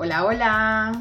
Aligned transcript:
Hola, 0.00 0.24
hola. 0.24 0.92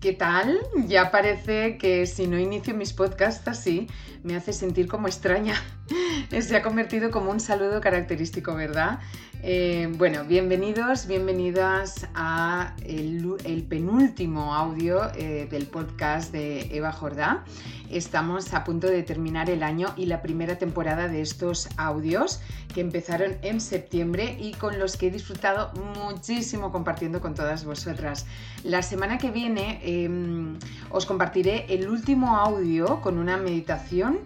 ¿Qué 0.00 0.14
tal? 0.14 0.58
Ya 0.86 1.10
parece 1.10 1.76
que 1.76 2.06
si 2.06 2.26
no 2.26 2.38
inicio 2.38 2.72
mis 2.74 2.94
podcasts 2.94 3.46
así, 3.46 3.88
me 4.22 4.36
hace 4.36 4.54
sentir 4.54 4.88
como 4.88 5.06
extraña. 5.06 5.54
Se 6.40 6.56
ha 6.56 6.62
convertido 6.62 7.10
como 7.10 7.30
un 7.30 7.40
saludo 7.40 7.80
característico, 7.80 8.54
¿verdad? 8.54 9.00
Eh, 9.42 9.88
bueno, 9.96 10.24
bienvenidos, 10.24 11.06
bienvenidas 11.06 12.08
a 12.14 12.74
el, 12.84 13.64
penúltimo 13.68 14.54
audio 14.54 15.12
eh, 15.14 15.46
del 15.48 15.66
podcast 15.66 16.32
de 16.32 16.76
Eva 16.76 16.90
Jordá. 16.90 17.44
Estamos 17.88 18.52
a 18.52 18.64
punto 18.64 18.88
de 18.88 19.02
terminar 19.02 19.48
el 19.48 19.62
año 19.62 19.94
y 19.96 20.06
la 20.06 20.20
primera 20.22 20.58
temporada 20.58 21.08
de 21.08 21.22
estos 21.22 21.68
audios 21.76 22.40
que 22.74 22.80
empezaron 22.80 23.36
en 23.42 23.60
septiembre 23.60 24.36
y 24.38 24.52
con 24.52 24.78
los 24.78 24.96
que 24.96 25.06
he 25.06 25.10
disfrutado 25.10 25.72
muchísimo 25.94 26.72
compartiendo 26.72 27.20
con 27.20 27.34
todas 27.34 27.64
vosotras. 27.64 28.26
La 28.64 28.82
semana 28.82 29.18
que 29.18 29.30
viene 29.30 29.80
em, 29.84 30.58
os 30.90 31.06
compartiré 31.06 31.64
el 31.68 31.88
último 31.88 32.36
audio 32.36 33.00
con 33.00 33.18
una 33.18 33.36
meditación 33.36 34.18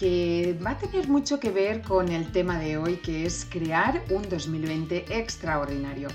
que 0.00 0.58
va 0.64 0.70
a 0.70 0.78
tener 0.78 1.08
mucho 1.08 1.38
que 1.38 1.50
ver 1.50 1.82
con 1.82 2.08
el 2.08 2.32
tema 2.32 2.58
de 2.58 2.78
hoy, 2.78 2.96
que 2.96 3.26
es 3.26 3.44
crear 3.44 4.02
un 4.08 4.26
2020 4.26 5.18
extraordinario. 5.18 6.08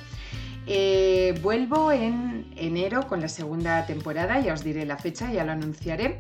Eh, 0.65 1.39
vuelvo 1.43 1.91
en 1.91 2.51
enero 2.55 3.07
con 3.07 3.21
la 3.21 3.27
segunda 3.27 3.85
temporada, 3.85 4.39
ya 4.39 4.53
os 4.53 4.63
diré 4.63 4.87
la 4.87 4.97
fecha, 4.97 5.31
ya 5.31 5.43
lo 5.43 5.51
anunciaré. 5.51 6.19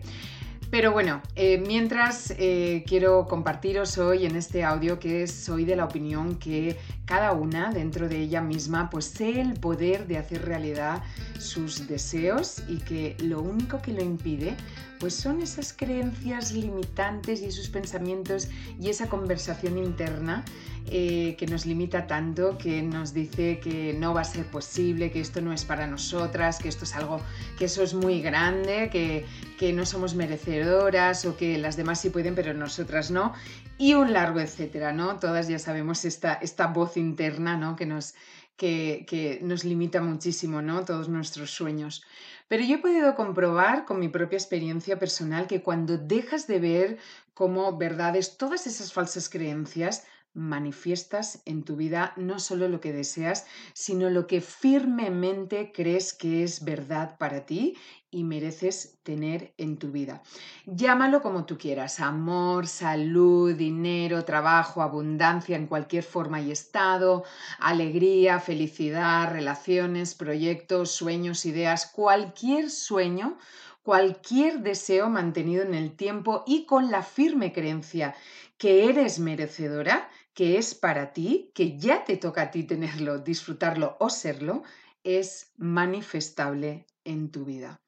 Pero 0.69 0.91
bueno, 0.91 1.23
eh, 1.35 1.57
mientras 1.57 2.35
eh, 2.37 2.83
quiero 2.85 3.25
compartiros 3.27 3.97
hoy 3.97 4.27
en 4.27 4.35
este 4.35 4.63
audio 4.63 4.99
que 4.99 5.25
soy 5.25 5.65
de 5.65 5.75
la 5.75 5.85
opinión 5.85 6.35
que 6.35 6.77
cada 7.05 7.33
una 7.33 7.71
dentro 7.71 8.09
de 8.09 8.19
ella 8.19 8.41
misma 8.41 8.89
posee 8.89 9.41
el 9.41 9.53
poder 9.53 10.07
de 10.07 10.17
hacer 10.17 10.43
realidad 10.43 11.03
sus 11.39 11.87
deseos 11.87 12.63
y 12.67 12.77
que 12.77 13.15
lo 13.19 13.41
único 13.41 13.81
que 13.81 13.93
lo 13.93 14.03
impide 14.03 14.55
pues 14.99 15.13
son 15.13 15.41
esas 15.41 15.73
creencias 15.73 16.53
limitantes 16.53 17.41
y 17.41 17.45
esos 17.45 17.69
pensamientos 17.69 18.47
y 18.79 18.89
esa 18.89 19.07
conversación 19.07 19.77
interna 19.77 20.43
eh, 20.87 21.35
que 21.39 21.47
nos 21.47 21.65
limita 21.65 22.05
tanto, 22.05 22.59
que 22.59 22.83
nos 22.83 23.13
dice 23.13 23.59
que 23.59 23.93
no 23.93 24.13
va 24.13 24.21
a 24.21 24.23
ser 24.23 24.45
posible, 24.45 25.11
que 25.11 25.19
esto 25.19 25.41
no 25.41 25.51
es 25.51 25.65
para 25.65 25.87
nosotras, 25.87 26.59
que 26.59 26.69
esto 26.69 26.85
es 26.85 26.95
algo, 26.95 27.19
que 27.57 27.65
eso 27.65 27.81
es 27.81 27.95
muy 27.95 28.21
grande, 28.21 28.89
que, 28.91 29.25
que 29.57 29.73
no 29.73 29.85
somos 29.85 30.13
merecedoras 30.13 31.25
o 31.25 31.35
que 31.35 31.57
las 31.57 31.75
demás 31.75 32.01
sí 32.01 32.11
pueden 32.11 32.35
pero 32.35 32.53
nosotras 32.53 33.09
no 33.09 33.33
y 33.77 33.93
un 33.93 34.13
largo 34.13 34.39
etcétera, 34.39 34.93
¿no? 34.93 35.17
Todas 35.17 35.47
ya 35.47 35.59
sabemos 35.59 36.05
esta, 36.05 36.35
esta 36.35 36.67
voz 36.67 36.94
interna, 36.99 37.57
¿no? 37.57 37.75
Que 37.75 37.85
nos, 37.85 38.15
que, 38.57 39.05
que 39.07 39.39
nos 39.41 39.63
limita 39.63 40.01
muchísimo, 40.01 40.61
¿no? 40.61 40.85
Todos 40.85 41.09
nuestros 41.09 41.51
sueños. 41.51 42.03
Pero 42.47 42.63
yo 42.63 42.75
he 42.75 42.79
podido 42.79 43.15
comprobar 43.15 43.85
con 43.85 43.99
mi 43.99 44.09
propia 44.09 44.37
experiencia 44.37 44.99
personal 44.99 45.47
que 45.47 45.63
cuando 45.63 45.97
dejas 45.97 46.47
de 46.47 46.59
ver 46.59 46.97
como 47.33 47.77
verdades 47.77 48.37
todas 48.37 48.67
esas 48.67 48.93
falsas 48.93 49.29
creencias, 49.29 50.05
manifiestas 50.35 51.41
en 51.45 51.63
tu 51.63 51.77
vida 51.77 52.13
no 52.17 52.39
solo 52.39 52.67
lo 52.67 52.81
que 52.81 52.91
deseas, 52.91 53.45
sino 53.73 54.09
lo 54.09 54.27
que 54.27 54.41
firmemente 54.41 55.71
crees 55.73 56.13
que 56.13 56.43
es 56.43 56.63
verdad 56.63 57.17
para 57.17 57.45
ti 57.45 57.77
y 58.15 58.23
mereces 58.23 58.97
tener 59.03 59.53
en 59.57 59.75
tu 59.77 59.91
vida. 59.91 60.23
Llámalo 60.65 61.21
como 61.21 61.45
tú 61.45 61.57
quieras, 61.57 61.99
amor, 61.99 62.65
salud, 62.65 63.53
dinero, 63.53 64.23
trabajo, 64.23 64.81
abundancia 64.81 65.57
en 65.57 65.67
cualquier 65.67 66.03
forma 66.03 66.39
y 66.39 66.51
estado, 66.51 67.25
alegría, 67.59 68.39
felicidad, 68.39 69.29
relaciones, 69.31 70.15
proyectos, 70.15 70.91
sueños, 70.91 71.45
ideas, 71.45 71.91
cualquier 71.93 72.69
sueño 72.69 73.37
cualquier 73.83 74.61
deseo 74.61 75.11
mantenido 75.11 75.61
en 75.61 75.75
el 75.75 75.95
tiempo 75.95 76.43
y 76.47 76.65
con 76.65 76.89
la 76.89 77.03
firme 77.03 77.53
creencia 77.53 78.15
que 78.57 78.89
eres 78.89 79.19
merecedora, 79.19 80.09
que 80.33 80.57
es 80.57 80.73
para 80.73 81.13
ti, 81.13 81.51
que 81.53 81.77
ya 81.77 82.03
te 82.03 82.17
toca 82.17 82.41
a 82.41 82.51
ti 82.51 82.63
tenerlo, 82.63 83.19
disfrutarlo 83.19 83.95
o 83.99 84.09
serlo, 84.09 84.63
es 85.03 85.53
manifestable 85.57 86.87
en 87.05 87.31
tu 87.31 87.45
vida. 87.45 87.79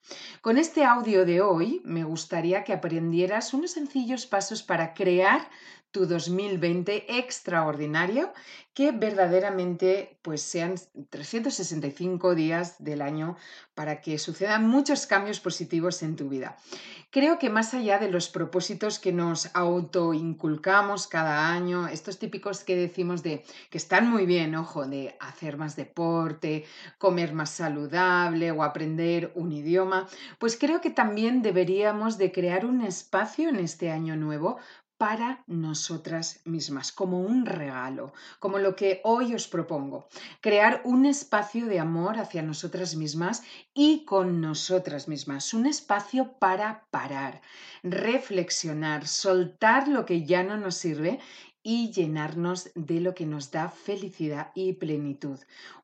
Con 0.42 0.58
este 0.58 0.86
audio 0.86 1.26
de 1.26 1.42
hoy 1.42 1.82
me 1.84 2.04
gustaría 2.04 2.64
que 2.64 2.74
aprendieras 2.74 3.54
unos 3.54 3.72
sencillos 3.72 4.26
pasos 4.26 4.64
para 4.64 4.94
crear 4.94 5.50
tu 5.92 6.06
2020 6.06 7.18
extraordinario 7.18 8.34
que 8.74 8.92
verdaderamente 8.92 10.20
pues 10.22 10.44
sean 10.44 10.76
365 11.10 12.36
días 12.36 12.76
del 12.78 13.02
año 13.02 13.36
para 13.74 14.02
que 14.02 14.20
sucedan 14.20 14.68
muchos 14.68 15.08
cambios 15.08 15.40
positivos 15.40 16.04
en 16.04 16.16
tu 16.16 16.30
vida. 16.30 16.58
Creo 17.10 17.40
que 17.40 17.50
más 17.50 17.74
allá 17.74 17.98
de 17.98 18.12
los 18.12 18.30
propósitos 18.30 19.00
que 19.00 19.14
nos 19.14 19.50
autoinculcamos 19.56 21.08
cada 21.08 21.52
año, 21.52 21.88
estos 21.88 22.20
típicos 22.20 22.64
que 22.64 22.76
decimos 22.76 23.24
de 23.24 23.44
que 23.72 23.80
están 23.80 24.12
muy 24.12 24.28
bien, 24.28 24.54
ojo, 24.56 24.86
de 24.86 25.16
hacer 25.20 25.58
más 25.58 25.76
deporte, 25.76 26.66
comer 27.00 27.34
más 27.34 27.50
saludable 27.50 28.52
o 28.52 28.62
aprender 28.62 29.32
un 29.34 29.52
idioma, 29.54 30.08
pues 30.38 30.56
creo 30.56 30.82
que 30.82 30.92
también 30.92 31.42
deberíamos 31.42 32.20
de 32.20 32.32
crear 32.32 32.66
un 32.66 32.82
espacio 32.82 33.50
en 33.50 33.56
este 33.56 33.90
año 33.90 34.16
nuevo 34.16 34.58
para 34.98 35.44
nosotras 35.48 36.42
mismas, 36.46 36.92
como 36.92 37.22
un 37.22 37.46
regalo, 37.46 38.14
como 38.40 38.58
lo 38.58 38.76
que 38.76 39.02
hoy 39.04 39.36
os 39.36 39.48
propongo, 39.48 40.08
crear 40.42 40.82
un 40.86 41.06
espacio 41.06 41.68
de 41.68 41.80
amor 41.80 42.18
hacia 42.18 42.42
nosotras 42.42 42.96
mismas 42.96 43.44
y 43.74 44.06
con 44.06 44.42
nosotras 44.42 45.08
mismas, 45.08 45.54
un 45.54 45.68
espacio 45.68 46.34
para 46.40 46.86
parar, 46.90 47.42
reflexionar, 47.84 49.08
soltar 49.08 49.88
lo 49.88 50.06
que 50.06 50.26
ya 50.26 50.44
no 50.44 50.58
nos 50.58 50.76
sirve 50.76 51.20
y 51.62 51.92
llenarnos 51.92 52.72
de 52.76 53.02
lo 53.02 53.14
que 53.14 53.26
nos 53.26 53.52
da 53.52 53.70
felicidad 53.70 54.52
y 54.56 54.74
plenitud. 54.74 55.38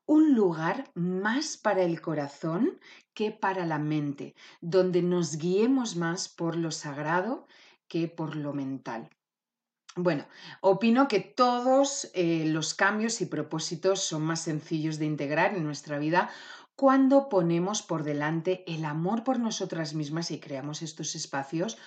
Un 0.06 0.34
lugar 0.34 0.90
más 0.94 1.56
para 1.56 1.82
el 1.82 2.00
corazón 2.00 2.80
que 3.12 3.30
para 3.30 3.66
la 3.66 3.78
mente, 3.78 4.34
donde 4.60 5.02
nos 5.02 5.36
guiemos 5.36 5.94
más 5.94 6.28
por 6.28 6.56
lo 6.56 6.70
sagrado 6.70 7.46
que 7.88 8.08
por 8.08 8.36
lo 8.36 8.52
mental. 8.52 9.10
Bueno, 9.96 10.26
opino 10.60 11.06
que 11.06 11.20
todos 11.20 12.10
eh, 12.14 12.44
los 12.46 12.74
cambios 12.74 13.20
y 13.20 13.26
propósitos 13.26 14.00
son 14.00 14.22
más 14.22 14.40
sencillos 14.40 14.98
de 14.98 15.06
integrar 15.06 15.54
en 15.54 15.62
nuestra 15.62 15.98
vida 15.98 16.30
cuando 16.74 17.28
ponemos 17.28 17.82
por 17.82 18.02
delante 18.02 18.64
el 18.66 18.84
amor 18.84 19.22
por 19.22 19.38
nosotras 19.38 19.94
mismas 19.94 20.32
y 20.32 20.40
creamos 20.40 20.82
estos 20.82 21.14
espacios, 21.14 21.78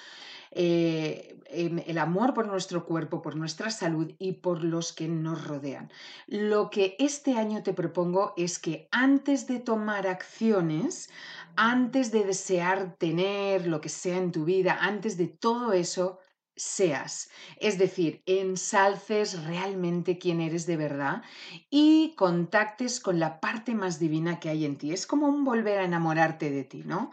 eh, 0.52 1.38
em, 1.48 1.84
el 1.86 1.98
amor 1.98 2.34
por 2.34 2.48
nuestro 2.48 2.86
cuerpo, 2.86 3.22
por 3.22 3.36
nuestra 3.36 3.70
salud 3.70 4.14
y 4.18 4.34
por 4.34 4.64
los 4.64 4.94
que 4.94 5.10
nos 5.10 5.46
rodean. 5.46 5.92
Lo 6.28 6.70
que 6.70 6.96
este 7.00 7.38
año 7.38 7.64
te 7.64 7.74
propongo 7.74 8.34
es 8.38 8.58
que 8.58 8.88
antes 8.92 9.48
de 9.48 9.60
tomar 9.60 10.08
acciones, 10.08 11.10
antes 11.58 12.12
de 12.12 12.24
desear 12.24 12.96
tener 12.98 13.68
lo 13.68 13.82
que 13.82 13.90
sea 13.90 14.18
en 14.18 14.32
tu 14.32 14.46
vida, 14.46 14.78
antes 14.80 15.18
de 15.18 15.28
todo 15.28 15.74
eso, 15.74 16.20
seas, 16.56 17.30
es 17.58 17.78
decir, 17.78 18.24
ensalces 18.26 19.44
realmente 19.44 20.18
quién 20.18 20.42
eres 20.42 20.66
de 20.66 20.78
verdad 20.78 21.24
y 21.70 22.16
contactes 22.16 23.00
con 23.00 23.20
la 23.20 23.40
parte 23.40 23.76
más 23.76 24.00
divina 24.00 24.40
que 24.40 24.50
hay 24.50 24.66
en 24.66 24.78
ti. 24.78 24.92
Es 24.92 25.06
como 25.06 25.28
un 25.28 25.44
volver 25.44 25.80
a 25.80 25.86
enamorarte 25.86 26.50
de 26.50 26.64
ti, 26.64 26.84
¿no? 26.86 27.12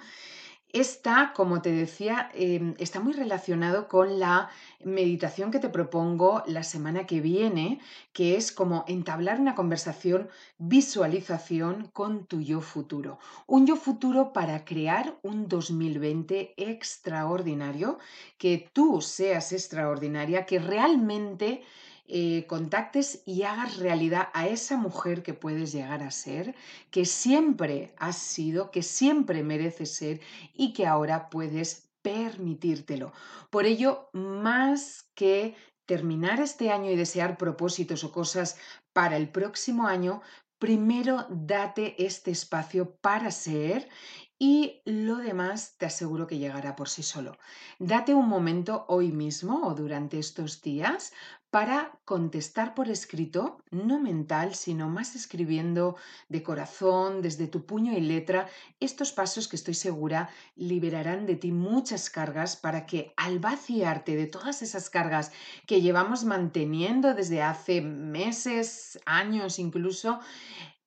Esta, 0.75 1.33
como 1.37 1.63
te 1.63 1.71
decía, 1.71 2.31
em, 2.35 2.75
está 2.79 2.99
muy 2.99 3.13
relacionado 3.13 3.87
con 3.87 4.19
la 4.19 4.51
meditación 4.85 5.53
que 5.53 5.61
te 5.61 5.69
propongo 5.69 6.43
la 6.47 6.65
semana 6.65 7.07
que 7.07 7.21
viene, 7.21 7.81
que 8.13 8.37
es 8.37 8.51
como 8.51 8.85
entablar 8.89 9.39
una 9.39 9.55
conversación, 9.55 10.29
visualización 10.59 11.91
con 11.93 12.27
tu 12.27 12.41
yo 12.41 12.61
futuro. 12.61 13.21
Un 13.47 13.69
yo 13.69 13.77
futuro 13.77 14.33
para 14.33 14.65
crear 14.65 15.17
un 15.23 15.47
2020 15.47 16.55
extraordinario, 16.57 17.99
que 18.37 18.69
tú 18.73 19.01
seas 19.01 19.53
extraordinaria, 19.53 20.45
que 20.45 20.59
realmente 20.59 21.63
eh, 22.07 22.47
contactes 22.47 23.23
y 23.25 23.45
hagas 23.45 23.79
realidad 23.79 24.29
a 24.35 24.47
esa 24.47 24.77
mujer 24.77 25.23
que 25.23 25.33
puedes 25.33 25.73
llegar 25.73 26.03
a 26.03 26.11
ser, 26.11 26.55
que 26.91 27.07
siempre 27.07 27.95
has 27.97 28.19
sido, 28.19 28.71
que 28.71 28.83
siempre 28.83 29.43
mereces 29.43 29.95
ser 29.95 30.21
y 30.53 30.73
que 30.73 30.87
ahora 30.87 31.31
puedes 31.31 31.89
permitírtelo. 32.03 33.13
Por 33.49 33.65
ello, 33.65 34.11
más 34.13 35.09
que 35.15 35.57
terminar 35.87 36.41
este 36.41 36.71
año 36.71 36.91
y 36.91 36.97
desear 36.97 37.39
propósitos 37.39 38.05
o 38.05 38.13
cosas 38.13 38.59
para 38.93 39.17
el 39.17 39.31
próximo 39.31 39.87
año, 39.87 40.21
primero 40.59 41.27
date 41.31 41.95
este 42.05 42.31
espacio 42.31 42.97
para 42.97 43.31
ser 43.31 43.89
y 44.39 44.83
lo 44.85 45.17
demás 45.17 45.77
te 45.79 45.87
aseguro 45.87 46.27
que 46.27 46.39
llegará 46.39 46.77
por 46.77 46.89
sí 46.89 47.03
solo. 47.03 47.37
Date 47.79 48.15
un 48.15 48.29
momento 48.29 48.85
hoy 48.89 49.13
mismo 49.13 49.67
o 49.67 49.75
durante 49.75 50.19
estos 50.19 50.61
días 50.61 51.13
para 51.55 51.93
contestar 52.05 52.75
por 52.75 52.89
escrito, 52.89 53.63
no 53.71 54.01
mental, 54.01 54.57
sino 54.57 54.89
más 54.89 55.15
escribiendo 55.15 55.95
de 56.29 56.43
corazón, 56.43 57.23
desde 57.23 57.47
tu 57.47 57.65
puño 57.65 57.93
y 57.93 58.01
letra, 58.01 58.49
estos 58.81 59.13
pasos 59.13 59.47
que 59.47 59.55
estoy 59.55 59.75
segura 59.75 60.31
liberarán 60.57 61.27
de 61.27 61.37
ti 61.37 61.53
muchas 61.53 62.11
cargas 62.11 62.57
para 62.57 62.87
que 62.87 63.15
al 63.17 63.39
vaciarte 63.39 64.17
de 64.17 64.27
todas 64.27 64.63
esas 64.63 64.91
cargas 64.91 65.31
que 65.65 65.81
llevamos 65.81 66.25
manteniendo 66.25 67.15
desde 67.15 67.41
hace 67.41 67.81
meses, 67.81 68.99
años 69.07 69.61
incluso, 69.61 70.19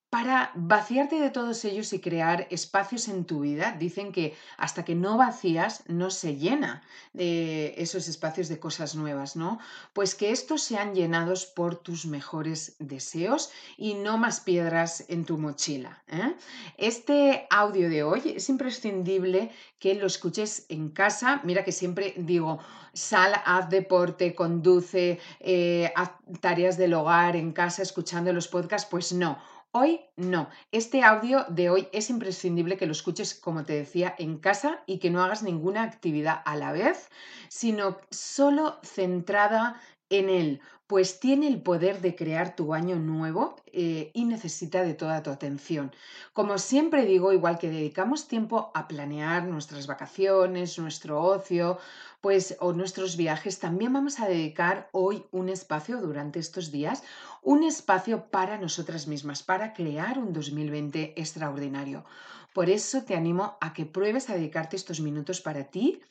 para 0.10 0.52
vaciarte 0.56 1.20
de 1.20 1.30
todos 1.30 1.66
ellos 1.66 1.92
y 1.92 2.00
crear 2.00 2.48
espacios 2.50 3.10
en 3.10 3.26
tu 3.26 3.42
vida. 3.42 3.76
Dicen 3.78 4.14
que 4.14 4.36
hasta 4.58 4.86
que 4.86 4.96
no 4.96 5.18
vacías 5.18 5.84
no 5.88 6.12
se 6.12 6.38
llena 6.38 6.82
de 7.14 7.74
esos 7.78 8.08
espacios 8.08 8.48
de 8.48 8.60
cosas 8.60 8.96
nuevas, 8.96 9.36
¿no? 9.36 9.60
Pues 9.92 10.16
que 10.16 10.32
estos 10.32 10.64
sean 10.64 10.96
llenados 10.96 11.46
por 11.46 11.76
tus 11.76 12.06
mejores 12.06 12.76
deseos 12.80 13.52
y 13.78 13.96
no 13.96 14.18
más 14.18 14.40
piedras 14.40 15.04
en 15.10 15.26
tu 15.26 15.38
mochila. 15.38 16.02
¿eh? 16.08 16.36
Este 16.78 17.46
audio 17.50 17.90
de 17.90 18.04
hoy 18.04 18.34
es 18.38 18.48
imprescindible 18.48 19.52
que 19.78 19.96
lo 19.96 20.08
escuches 20.08 20.66
en 20.70 20.90
casa. 20.90 21.42
Mira 21.44 21.66
que 21.66 21.74
siempre 21.74 22.14
digo, 22.18 22.60
sal, 22.94 23.34
haz 23.46 23.70
deporte, 23.70 24.34
conduce, 24.34 25.20
eh, 25.42 25.92
haz 25.96 26.12
tareas 26.40 26.78
del 26.78 26.94
hogar 26.94 27.36
en 27.36 27.52
casa 27.52 27.82
escuchando 27.82 28.32
los 28.32 28.48
podcasts. 28.48 28.88
Pues 28.90 29.12
no 29.12 29.38
Hoy 29.80 30.00
no. 30.16 30.50
Este 30.72 31.04
audio 31.04 31.46
de 31.50 31.70
hoy 31.70 31.88
es 31.92 32.10
imprescindible 32.10 32.78
que 32.78 32.88
lo 32.88 32.94
escuches, 32.94 33.36
como 33.36 33.64
te 33.64 33.74
decía, 33.74 34.16
en 34.18 34.40
casa 34.40 34.82
y 34.88 34.98
que 34.98 35.12
no 35.12 35.24
hagas 35.24 35.44
ninguna 35.44 35.84
actividad 35.84 36.42
a 36.46 36.56
la 36.56 36.72
vez, 36.72 37.10
sino 37.48 37.98
solo 38.10 38.80
centrada 38.82 39.80
en 40.10 40.30
él, 40.30 40.62
pues 40.88 41.20
tiene 41.20 41.48
el 41.48 41.62
poder 41.62 42.00
de 42.00 42.16
crear 42.16 42.56
tu 42.56 42.74
año 42.74 42.96
nuevo 42.96 43.58
eh, 43.74 44.10
y 44.14 44.24
necesita 44.24 44.84
de 44.84 44.94
toda 44.94 45.22
tu 45.22 45.30
atención. 45.30 45.92
Como 46.32 46.58
siempre 46.58 47.06
digo, 47.06 47.34
igual 47.34 47.60
que 47.60 47.70
dedicamos 47.70 48.30
tiempo 48.30 48.72
a 48.74 48.88
planear 48.88 49.44
nuestras 49.44 49.86
vacaciones, 49.86 50.80
nuestro 50.80 51.22
ocio, 51.22 51.78
pues 52.22 52.56
o 52.62 52.72
nuestros 52.72 53.18
viajes, 53.18 53.60
también 53.60 53.92
vamos 53.92 54.20
a 54.22 54.28
dedicar 54.28 54.88
hoy 54.94 55.26
un 55.32 55.50
espacio 55.50 56.00
durante 56.00 56.40
estos 56.40 56.72
días, 56.72 57.04
un 57.44 57.64
espacio 57.64 58.30
para 58.32 58.58
nosotras 58.58 59.08
mismas, 59.08 59.44
para 59.44 59.74
crear 59.74 60.18
un 60.18 60.32
2020 60.32 61.14
extraordinario. 61.18 62.06
Por 62.54 62.70
eso 62.70 63.04
te 63.04 63.16
animo 63.16 63.58
a 63.60 63.74
que 63.74 63.86
pruebes 63.86 64.30
a 64.30 64.36
dedicarte 64.36 64.78
estos 64.78 65.02
minutos 65.02 65.42
para 65.42 65.66
ti 65.66 66.02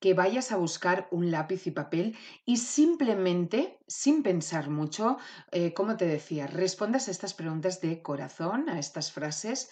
que 0.00 0.14
vayas 0.14 0.52
a 0.52 0.56
buscar 0.56 1.08
un 1.10 1.30
lápiz 1.30 1.66
y 1.66 1.70
papel 1.70 2.16
y 2.44 2.58
simplemente, 2.58 3.78
sin 3.86 4.22
pensar 4.22 4.70
mucho, 4.70 5.18
eh, 5.50 5.74
como 5.74 5.96
te 5.96 6.06
decía, 6.06 6.46
respondas 6.46 7.08
a 7.08 7.10
estas 7.10 7.34
preguntas 7.34 7.80
de 7.80 8.02
corazón, 8.02 8.68
a 8.68 8.78
estas 8.78 9.12
frases 9.12 9.70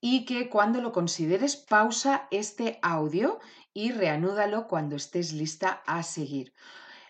y 0.00 0.24
que 0.24 0.48
cuando 0.48 0.80
lo 0.80 0.92
consideres 0.92 1.56
pausa 1.56 2.28
este 2.30 2.78
audio 2.82 3.40
y 3.72 3.92
reanúdalo 3.92 4.68
cuando 4.68 4.96
estés 4.96 5.32
lista 5.32 5.82
a 5.86 6.02
seguir. 6.02 6.52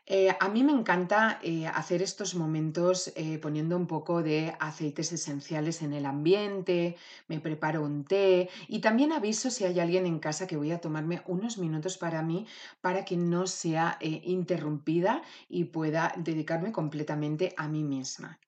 Eh, 0.08 0.36
a 0.38 0.48
mí 0.48 0.62
me 0.62 0.70
encanta 0.70 1.40
eh, 1.42 1.66
hacer 1.66 2.00
estos 2.00 2.36
momentos 2.36 3.12
eh, 3.16 3.38
poniendo 3.38 3.76
un 3.76 3.88
poco 3.88 4.22
de 4.22 4.54
aceites 4.60 5.10
esenciales 5.12 5.82
en 5.82 5.92
el 5.92 6.06
ambiente, 6.06 6.96
me 7.26 7.40
preparo 7.40 7.82
un 7.82 8.04
té 8.04 8.48
y 8.68 8.80
también 8.80 9.10
aviso 9.10 9.50
si 9.50 9.64
hay 9.64 9.80
alguien 9.80 10.06
en 10.06 10.20
casa 10.20 10.46
que 10.46 10.56
voy 10.56 10.70
a 10.70 10.80
tomarme 10.80 11.22
unos 11.26 11.58
minutos 11.58 11.98
para 11.98 12.22
mí 12.22 12.46
para 12.80 13.04
que 13.04 13.16
no 13.16 13.48
sea 13.48 13.98
interrumpida 14.00 15.22
y 15.48 15.64
pueda 15.64 16.12
dedicarme 16.16 16.70
completamente 16.70 17.52
a 17.56 17.66
mí 17.66 17.82
misma. 17.82 18.38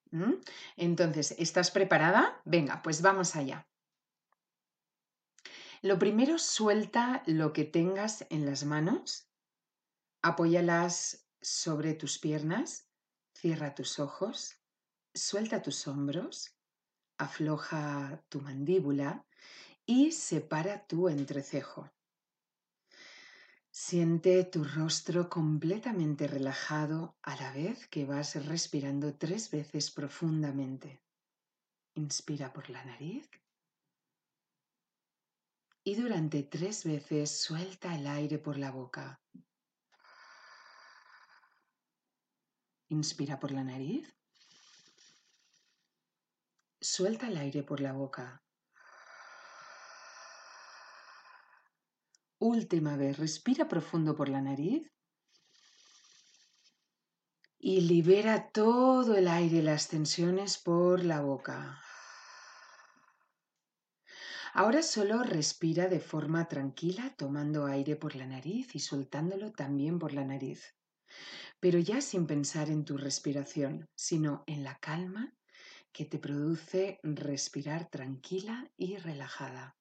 Entonces, 0.76 1.34
¿estás 1.38 1.72
preparada? 1.72 2.40
Venga, 2.44 2.82
pues 2.82 3.02
vamos 3.02 3.34
allá. 3.34 3.66
Lo 5.82 5.98
primero, 5.98 6.38
suelta 6.38 7.22
lo 7.26 7.52
que 7.52 7.64
tengas 7.64 8.26
en 8.30 8.46
las 8.46 8.64
manos, 8.64 9.28
apóyalas 10.22 11.27
sobre 11.40 11.94
tus 11.94 12.18
piernas, 12.18 12.88
cierra 13.34 13.74
tus 13.74 13.98
ojos, 13.98 14.56
suelta 15.14 15.62
tus 15.62 15.86
hombros, 15.86 16.56
afloja 17.18 18.24
tu 18.28 18.40
mandíbula 18.40 19.26
y 19.86 20.12
separa 20.12 20.86
tu 20.86 21.08
entrecejo. 21.08 21.90
Siente 23.70 24.44
tu 24.44 24.64
rostro 24.64 25.28
completamente 25.28 26.26
relajado 26.26 27.16
a 27.22 27.36
la 27.36 27.52
vez 27.52 27.86
que 27.88 28.04
vas 28.04 28.34
respirando 28.46 29.14
tres 29.14 29.50
veces 29.50 29.90
profundamente. 29.90 31.00
Inspira 31.94 32.52
por 32.52 32.70
la 32.70 32.84
nariz 32.84 33.30
y 35.84 35.94
durante 35.94 36.42
tres 36.42 36.84
veces 36.84 37.40
suelta 37.40 37.94
el 37.94 38.06
aire 38.06 38.38
por 38.38 38.58
la 38.58 38.70
boca. 38.70 39.22
Inspira 42.90 43.38
por 43.38 43.50
la 43.50 43.62
nariz. 43.64 44.16
Suelta 46.80 47.28
el 47.28 47.36
aire 47.36 47.62
por 47.62 47.80
la 47.80 47.92
boca. 47.92 48.42
Última 52.38 52.96
vez, 52.96 53.18
respira 53.18 53.68
profundo 53.68 54.16
por 54.16 54.30
la 54.30 54.40
nariz. 54.40 54.90
Y 57.58 57.82
libera 57.82 58.50
todo 58.52 59.16
el 59.16 59.28
aire 59.28 59.62
las 59.62 59.88
tensiones 59.88 60.56
por 60.56 61.04
la 61.04 61.20
boca. 61.20 61.82
Ahora 64.54 64.82
solo 64.82 65.22
respira 65.24 65.88
de 65.88 66.00
forma 66.00 66.48
tranquila, 66.48 67.14
tomando 67.16 67.66
aire 67.66 67.96
por 67.96 68.16
la 68.16 68.26
nariz 68.26 68.74
y 68.74 68.78
soltándolo 68.78 69.52
también 69.52 69.98
por 69.98 70.14
la 70.14 70.24
nariz 70.24 70.78
pero 71.60 71.78
ya 71.78 72.00
sin 72.00 72.26
pensar 72.26 72.70
en 72.70 72.84
tu 72.84 72.96
respiración, 72.96 73.86
sino 73.96 74.44
en 74.46 74.64
la 74.64 74.78
calma 74.78 75.34
que 75.92 76.04
te 76.04 76.18
produce 76.18 77.00
respirar 77.02 77.88
tranquila 77.90 78.70
y 78.76 78.96
relajada. 78.96 79.77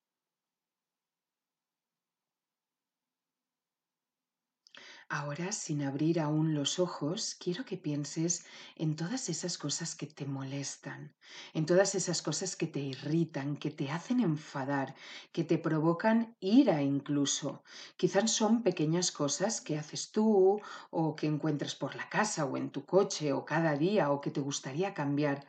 Ahora, 5.10 5.52
sin 5.52 5.82
abrir 5.82 6.20
aún 6.20 6.54
los 6.54 6.78
ojos, 6.78 7.34
quiero 7.40 7.64
que 7.64 7.78
pienses 7.78 8.44
en 8.76 8.94
todas 8.94 9.28
esas 9.30 9.56
cosas 9.56 9.94
que 9.94 10.06
te 10.06 10.26
molestan, 10.26 11.14
en 11.54 11.64
todas 11.66 11.94
esas 11.94 12.20
cosas 12.22 12.56
que 12.56 12.66
te 12.66 12.80
irritan, 12.80 13.56
que 13.56 13.70
te 13.70 13.90
hacen 13.90 14.20
enfadar, 14.20 14.94
que 15.32 15.44
te 15.44 15.56
provocan 15.58 16.36
ira 16.40 16.82
incluso. 16.82 17.62
Quizás 17.96 18.30
son 18.30 18.62
pequeñas 18.62 19.10
cosas 19.10 19.62
que 19.62 19.78
haces 19.78 20.12
tú 20.12 20.60
o 20.90 21.16
que 21.16 21.26
encuentras 21.26 21.74
por 21.74 21.94
la 21.96 22.08
casa 22.10 22.44
o 22.44 22.56
en 22.58 22.70
tu 22.70 22.84
coche 22.84 23.32
o 23.32 23.46
cada 23.46 23.76
día 23.76 24.10
o 24.10 24.20
que 24.20 24.30
te 24.30 24.40
gustaría 24.40 24.92
cambiar. 24.92 25.46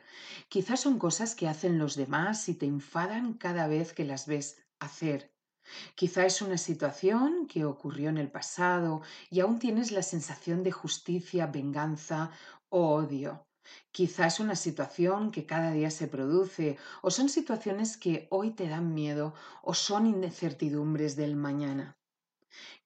Quizás 0.48 0.80
son 0.80 0.98
cosas 0.98 1.34
que 1.34 1.48
hacen 1.48 1.78
los 1.78 1.96
demás 1.96 2.48
y 2.48 2.54
te 2.54 2.64
enfadan 2.66 3.34
cada 3.34 3.66
vez 3.68 3.92
que 3.92 4.04
las 4.04 4.26
ves 4.26 4.56
hacer 4.78 5.34
Quizá 5.94 6.26
es 6.26 6.42
una 6.42 6.58
situación 6.58 7.46
que 7.46 7.64
ocurrió 7.64 8.08
en 8.10 8.18
el 8.18 8.30
pasado 8.30 9.02
y 9.30 9.40
aún 9.40 9.58
tienes 9.58 9.92
la 9.92 10.02
sensación 10.02 10.62
de 10.62 10.72
justicia, 10.72 11.46
venganza 11.46 12.30
o 12.68 12.94
odio. 12.94 13.46
Quizá 13.92 14.26
es 14.26 14.40
una 14.40 14.56
situación 14.56 15.30
que 15.30 15.46
cada 15.46 15.70
día 15.70 15.90
se 15.90 16.08
produce 16.08 16.78
o 17.02 17.10
son 17.10 17.28
situaciones 17.28 17.96
que 17.96 18.26
hoy 18.30 18.50
te 18.50 18.68
dan 18.68 18.94
miedo 18.94 19.34
o 19.62 19.74
son 19.74 20.06
incertidumbres 20.06 21.14
del 21.16 21.36
mañana. 21.36 21.99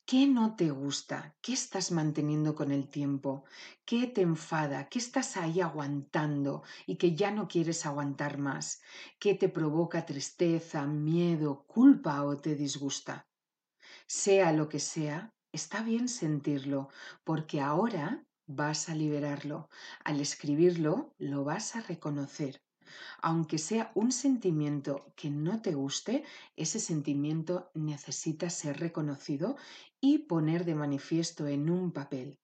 ¿Qué 0.06 0.26
no 0.26 0.54
te 0.54 0.70
gusta? 0.70 1.34
¿Qué 1.40 1.54
estás 1.54 1.90
manteniendo 1.90 2.54
con 2.54 2.70
el 2.70 2.88
tiempo? 2.88 3.44
¿Qué 3.86 4.06
te 4.06 4.20
enfada? 4.20 4.88
¿Qué 4.90 4.98
estás 4.98 5.38
ahí 5.38 5.62
aguantando 5.62 6.62
y 6.86 6.96
que 6.96 7.14
ya 7.14 7.30
no 7.30 7.48
quieres 7.48 7.86
aguantar 7.86 8.36
más? 8.36 8.82
¿Qué 9.18 9.34
te 9.34 9.48
provoca 9.48 10.04
tristeza, 10.04 10.86
miedo, 10.86 11.64
culpa 11.66 12.22
o 12.24 12.36
te 12.36 12.54
disgusta? 12.54 13.30
Sea 14.06 14.52
lo 14.52 14.68
que 14.68 14.78
sea, 14.78 15.34
está 15.52 15.82
bien 15.82 16.08
sentirlo, 16.08 16.90
porque 17.24 17.62
ahora 17.62 18.26
vas 18.46 18.90
a 18.90 18.94
liberarlo. 18.94 19.70
Al 20.04 20.20
escribirlo, 20.20 21.14
lo 21.18 21.44
vas 21.44 21.76
a 21.76 21.80
reconocer 21.80 22.63
aunque 23.20 23.58
sea 23.58 23.90
un 23.94 24.12
sentimiento 24.12 25.12
que 25.16 25.30
no 25.30 25.62
te 25.62 25.74
guste, 25.74 26.24
ese 26.56 26.80
sentimiento 26.80 27.70
necesita 27.74 28.50
ser 28.50 28.80
reconocido 28.80 29.56
y 30.00 30.18
poner 30.18 30.64
de 30.64 30.74
manifiesto 30.74 31.46
en 31.46 31.70
un 31.70 31.92
papel. 31.92 32.38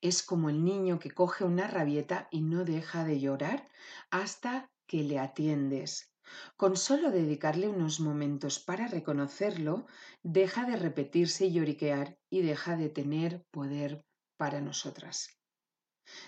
Es 0.00 0.22
como 0.22 0.50
el 0.50 0.64
niño 0.64 0.98
que 0.98 1.10
coge 1.10 1.44
una 1.44 1.66
rabieta 1.66 2.28
y 2.30 2.42
no 2.42 2.64
deja 2.64 3.04
de 3.04 3.20
llorar 3.20 3.68
hasta 4.10 4.70
que 4.86 5.02
le 5.02 5.18
atiendes. 5.18 6.12
Con 6.56 6.76
solo 6.76 7.10
dedicarle 7.10 7.68
unos 7.68 8.00
momentos 8.00 8.58
para 8.58 8.86
reconocerlo, 8.86 9.86
deja 10.22 10.64
de 10.64 10.76
repetirse 10.76 11.46
y 11.46 11.52
lloriquear 11.52 12.18
y 12.30 12.42
deja 12.42 12.76
de 12.76 12.88
tener 12.88 13.44
poder 13.50 14.04
para 14.36 14.60
nosotras. 14.60 15.28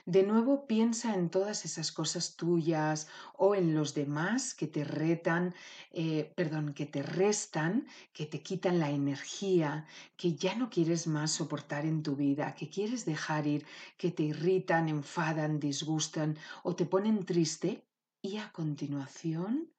De 0.05 0.23
nuevo 0.23 0.67
piensa 0.67 1.15
en 1.15 1.31
todas 1.31 1.65
esas 1.65 1.93
cosas 1.93 2.37
tuyas 2.37 3.09
o 3.35 3.55
en 3.55 3.75
los 3.75 3.95
demás 3.95 4.55
que 4.55 4.67
te 4.67 4.85
retan, 4.85 5.55
eh, 5.93 6.33
perdón, 6.37 6.75
que 6.75 6.87
te 6.87 7.03
restan, 7.03 7.87
que 8.13 8.27
te 8.27 8.43
quitan 8.43 8.79
la 8.79 8.91
energía, 8.91 9.87
que 10.17 10.35
ya 10.35 10.55
no 10.55 10.71
quieres 10.71 11.07
más 11.07 11.33
soportar 11.33 11.85
en 11.87 12.03
tu 12.03 12.17
vida, 12.17 12.55
que 12.55 12.71
quieres 12.71 13.05
dejar 13.05 13.47
ir, 13.47 13.67
que 13.99 14.11
te 14.11 14.23
irritan, 14.23 14.89
enfadan, 14.89 15.61
disgustan 15.61 16.39
o 16.63 16.75
te 16.75 16.87
ponen 16.87 17.25
triste. 17.25 17.85
Y 18.23 18.39
a 18.39 18.51
continuación, 18.51 19.71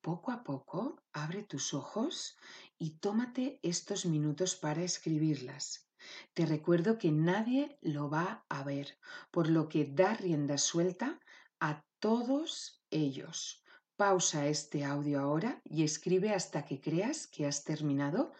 poco 0.00 0.32
a 0.32 0.42
poco, 0.42 1.02
abre 1.12 1.42
tus 1.42 1.74
ojos 1.74 2.38
y 2.78 2.90
tómate 2.92 3.60
estos 3.62 4.06
minutos 4.06 4.56
para 4.56 4.82
escribirlas. 4.82 5.89
Te 6.34 6.46
recuerdo 6.46 6.98
que 6.98 7.12
nadie 7.12 7.78
lo 7.80 8.10
va 8.10 8.44
a 8.48 8.62
ver, 8.64 8.98
por 9.30 9.48
lo 9.48 9.68
que 9.68 9.84
da 9.84 10.14
rienda 10.14 10.58
suelta 10.58 11.20
a 11.60 11.84
todos 11.98 12.82
ellos. 12.90 13.62
Pausa 13.96 14.46
este 14.46 14.84
audio 14.84 15.20
ahora 15.20 15.60
y 15.64 15.84
escribe 15.84 16.30
hasta 16.30 16.64
que 16.64 16.80
creas 16.80 17.26
que 17.26 17.46
has 17.46 17.64
terminado 17.64 18.32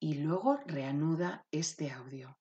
y 0.00 0.14
luego 0.14 0.58
reanuda 0.66 1.46
este 1.50 1.90
audio. 1.90 2.36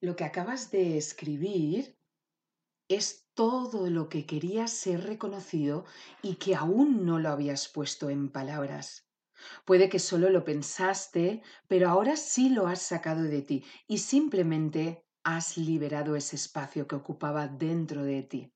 Lo 0.00 0.14
que 0.14 0.24
acabas 0.24 0.70
de 0.70 0.96
escribir 0.96 1.98
es 2.88 3.27
todo 3.38 3.88
lo 3.88 4.08
que 4.08 4.26
querías 4.26 4.72
ser 4.72 5.04
reconocido 5.04 5.84
y 6.22 6.34
que 6.42 6.56
aún 6.56 7.06
no 7.06 7.20
lo 7.20 7.28
habías 7.28 7.68
puesto 7.68 8.10
en 8.10 8.30
palabras. 8.30 9.08
Puede 9.64 9.88
que 9.88 10.00
solo 10.00 10.28
lo 10.28 10.42
pensaste, 10.42 11.42
pero 11.68 11.88
ahora 11.88 12.16
sí 12.16 12.48
lo 12.48 12.66
has 12.66 12.82
sacado 12.82 13.22
de 13.22 13.42
ti 13.42 13.64
y 13.86 13.98
simplemente 13.98 15.06
has 15.22 15.56
liberado 15.56 16.16
ese 16.16 16.34
espacio 16.34 16.88
que 16.88 16.96
ocupaba 16.96 17.46
dentro 17.46 18.02
de 18.02 18.24
ti. 18.24 18.52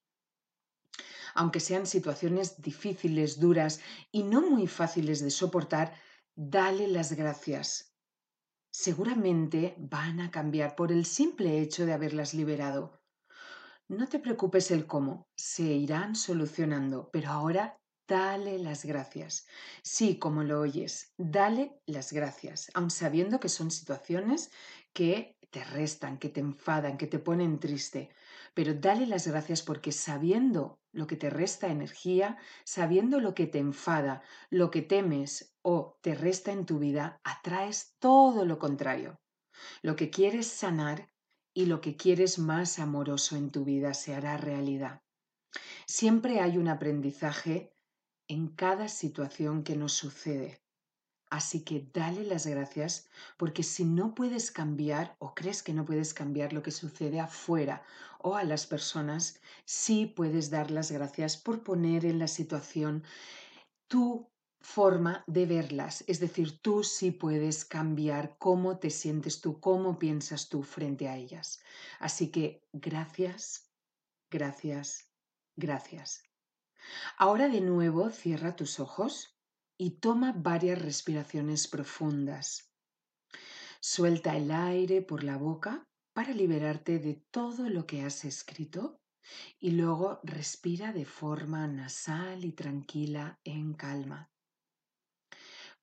Aunque 1.37 1.61
sean 1.61 1.87
situaciones 1.87 2.61
difíciles, 2.61 3.39
duras 3.39 3.79
y 4.11 4.25
no 4.25 4.41
muy 4.41 4.67
fáciles 4.67 5.21
de 5.21 5.31
soportar, 5.31 5.95
dale 6.35 6.89
las 6.89 7.13
gracias. 7.13 7.95
Seguramente 8.73 9.77
van 9.79 10.19
a 10.19 10.33
cambiar 10.33 10.75
por 10.75 10.91
el 10.91 11.07
simple 11.07 11.61
hecho 11.61 11.87
de 11.87 11.93
haberlas 11.93 12.35
liberado. 12.35 13.02
No 13.89 14.09
te 14.09 14.19
preocupes 14.19 14.71
el 14.71 14.87
cómo, 14.87 15.29
se 15.37 15.65
irán 15.65 16.15
solucionando, 16.15 17.11
pero 17.13 17.31
ahora 17.31 17.77
dale 18.09 18.59
las 18.59 18.85
gracias. 18.85 19.47
Sí, 19.83 20.19
como 20.19 20.43
lo 20.43 20.61
oyes, 20.61 21.13
dale 21.19 21.79
las 21.87 22.13
gracias, 22.13 22.71
aun 22.75 22.91
sabiendo 22.91 23.41
que 23.41 23.49
son 23.49 23.71
situaciones 23.71 24.51
que 24.93 25.37
te 25.51 25.63
restan, 25.65 26.19
que 26.19 26.31
te 26.31 26.41
enfadan, 26.41 26.97
que 26.97 27.07
te 27.07 27.19
ponen 27.19 27.61
triste, 27.61 28.09
pero 28.55 28.73
dale 28.73 29.07
las 29.07 29.27
gracias 29.27 29.63
porque 29.63 29.93
sabiendo 29.93 30.79
lo 30.93 31.07
que 31.07 31.17
te 31.17 31.29
resta 31.29 31.69
energía, 31.69 32.39
sabiendo 32.65 33.21
lo 33.21 33.35
que 33.35 33.47
te 33.47 33.59
enfada, 33.59 34.23
lo 34.51 34.71
que 34.71 34.83
temes 34.83 35.55
o 35.63 35.99
te 36.01 36.15
resta 36.15 36.53
en 36.53 36.65
tu 36.65 36.79
vida, 36.79 37.21
atraes 37.25 37.97
todo 37.99 38.47
lo 38.47 38.59
contrario. 38.59 39.21
Lo 39.83 39.97
que 39.97 40.11
quieres 40.11 40.47
sanar 40.47 41.12
y 41.55 41.67
lo 41.67 41.81
que 41.81 41.97
quieres 41.97 42.39
más 42.39 42.79
amoroso 42.79 43.37
en 43.37 43.51
tu 43.51 43.65
vida 43.65 43.95
se 43.95 44.15
hará 44.15 44.37
realidad. 44.37 45.03
Siempre 45.87 46.41
hay 46.41 46.57
un 46.59 46.69
aprendizaje 46.69 47.75
en 48.29 48.49
cada 48.49 48.89
situación 48.89 49.63
que 49.63 49.77
nos 49.77 49.93
sucede. 49.93 50.63
Así 51.29 51.65
que 51.65 51.89
dale 51.95 52.25
las 52.25 52.47
gracias 52.47 53.09
porque 53.39 53.63
si 53.63 53.85
no 53.85 54.15
puedes 54.15 54.51
cambiar 54.51 55.17
o 55.19 55.35
crees 55.35 55.63
que 55.63 55.73
no 55.73 55.87
puedes 55.87 56.13
cambiar 56.13 56.53
lo 56.53 56.63
que 56.63 56.71
sucede 56.71 57.21
afuera 57.21 57.83
o 58.19 58.37
a 58.37 58.45
las 58.45 58.67
personas, 58.67 59.41
sí 59.65 60.07
puedes 60.07 60.51
dar 60.51 60.71
las 60.71 60.91
gracias 60.91 61.39
por 61.39 61.63
poner 61.63 62.05
en 62.05 62.19
la 62.19 62.29
situación 62.29 63.03
tu 63.89 64.32
forma 64.63 65.25
de 65.27 65.47
verlas. 65.47 66.05
Es 66.07 66.21
decir, 66.21 66.61
tú 66.61 66.83
sí 66.83 67.11
puedes 67.11 67.65
cambiar 67.65 68.37
cómo 68.39 68.79
te 68.79 68.91
sientes 68.91 69.41
tú, 69.41 69.61
cómo 69.61 69.99
piensas 69.99 70.49
tú 70.49 70.63
frente 70.63 71.09
a 71.09 71.17
ellas. 71.17 71.61
Así 71.99 72.31
que 72.31 72.65
gracias, 72.73 73.71
gracias, 74.31 75.11
gracias. 75.57 76.23
Ahora 77.17 77.49
de 77.49 77.61
nuevo 77.61 78.11
cierra 78.11 78.57
tus 78.57 78.81
ojos 78.81 79.39
y 79.77 79.99
toma 79.99 80.33
varias 80.37 80.81
respiraciones 80.81 81.69
profundas. 81.69 82.73
Suelta 83.81 84.37
el 84.37 84.51
aire 84.51 85.03
por 85.03 85.25
la 85.25 85.37
boca 85.37 85.85
para 86.13 86.33
liberarte 86.33 86.99
de 86.99 87.15
todo 87.31 87.69
lo 87.69 87.87
que 87.87 88.03
has 88.03 88.25
escrito 88.25 89.01
y 89.59 89.73
luego 89.73 90.21
respira 90.23 90.93
de 90.93 91.05
forma 91.05 91.67
nasal 91.67 92.45
y 92.45 92.53
tranquila 92.53 93.41
en 93.45 93.75
calma. 93.75 94.31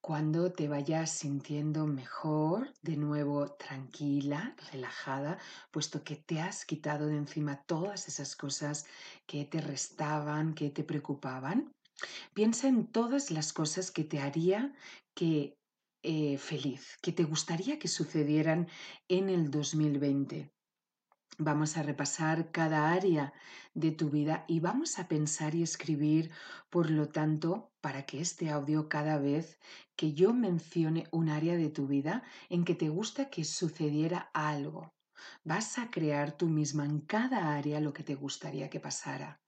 Cuando 0.02 0.52
te 0.52 0.68
vayas 0.70 1.12
sintiendo 1.12 1.86
mejor, 1.86 2.74
de 2.82 2.96
nuevo 2.96 3.52
tranquila, 3.52 4.56
relajada, 4.72 5.38
puesto 5.72 6.04
que 6.04 6.16
te 6.16 6.40
has 6.40 6.66
quitado 6.66 7.08
de 7.08 7.18
encima 7.18 7.64
todas 7.64 8.08
esas 8.08 8.36
cosas 8.36 8.86
que 9.28 9.44
te 9.46 9.60
restaban, 9.60 10.54
que 10.54 10.70
te 10.70 10.84
preocupaban, 10.84 11.72
piensa 12.34 12.70
en 12.70 12.88
todas 12.88 13.30
las 13.30 13.52
cosas 13.52 13.92
que 13.92 14.06
te 14.06 14.20
haría 14.20 14.74
que 15.14 15.58
eh, 16.02 16.38
feliz, 16.38 16.98
que 17.02 17.12
te 17.12 17.26
gustaría 17.26 17.78
que 17.78 17.90
sucedieran 17.90 18.70
en 19.10 19.30
el 19.30 19.52
2020. 19.52 20.50
Vamos 21.42 21.78
a 21.78 21.84
repasar 21.84 22.52
cada 22.52 22.92
área 22.92 23.32
de 23.74 23.92
tu 23.92 24.10
vida 24.10 24.44
y 24.46 24.60
vamos 24.60 25.00
a 25.00 25.08
pensar 25.08 25.56
y 25.56 25.64
escribir, 25.64 26.32
por 26.70 26.90
lo 26.90 27.08
tanto, 27.08 27.72
para 27.80 28.06
que 28.06 28.20
este 28.20 28.50
audio 28.50 28.90
cada 28.90 29.18
vez 29.18 29.58
que 29.96 30.12
yo 30.12 30.34
mencione 30.34 31.08
un 31.12 31.30
área 31.30 31.56
de 31.56 31.70
tu 31.70 31.88
vida 31.88 32.24
en 32.50 32.66
que 32.66 32.76
te 32.76 32.90
gusta 32.90 33.30
que 33.30 33.46
sucediera 33.46 34.30
algo, 34.34 34.94
vas 35.46 35.78
a 35.80 35.90
crear 35.90 36.34
tú 36.34 36.50
misma 36.50 36.84
en 36.84 37.00
cada 37.00 37.56
área 37.56 37.80
lo 37.80 37.94
que 37.94 38.04
te 38.04 38.16
gustaría 38.16 38.70
que 38.70 38.82
pasara. 38.82 39.40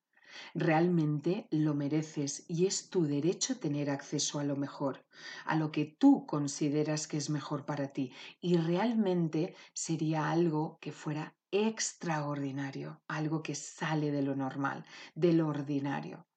Realmente 0.55 1.49
lo 1.51 1.73
mereces 1.73 2.45
y 2.47 2.67
es 2.67 2.89
tu 2.89 3.03
derecho 3.03 3.59
tener 3.59 3.89
acceso 3.89 4.39
a 4.39 4.45
lo 4.45 4.55
mejor, 4.55 5.03
a 5.43 5.57
lo 5.57 5.73
que 5.73 5.83
tú 5.83 6.25
consideras 6.25 7.05
que 7.05 7.17
es 7.17 7.29
mejor 7.29 7.65
para 7.65 7.89
ti 7.89 8.13
y 8.39 8.55
realmente 8.55 9.55
sería 9.73 10.31
algo 10.31 10.77
que 10.79 10.93
fuera 10.93 11.35
extraordinario, 11.51 13.01
algo 13.07 13.43
que 13.43 13.55
sale 13.55 14.11
de 14.11 14.21
lo 14.21 14.35
normal, 14.35 14.85
de 15.15 15.33
lo 15.33 15.47
ordinario. 15.47 16.27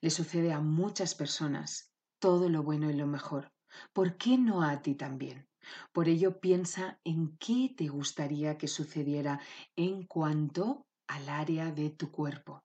Le 0.00 0.10
sucede 0.10 0.52
a 0.52 0.60
muchas 0.60 1.14
personas 1.14 1.92
todo 2.18 2.48
lo 2.48 2.62
bueno 2.62 2.90
y 2.90 2.94
lo 2.94 3.06
mejor. 3.06 3.52
¿Por 3.92 4.16
qué 4.16 4.38
no 4.38 4.62
a 4.62 4.82
ti 4.82 4.94
también? 4.94 5.48
Por 5.92 6.08
ello 6.08 6.40
piensa 6.40 7.00
en 7.04 7.36
qué 7.38 7.72
te 7.76 7.88
gustaría 7.88 8.58
que 8.58 8.68
sucediera 8.68 9.40
en 9.76 10.06
cuanto 10.06 10.86
al 11.06 11.28
área 11.28 11.70
de 11.70 11.90
tu 11.90 12.10
cuerpo. 12.10 12.62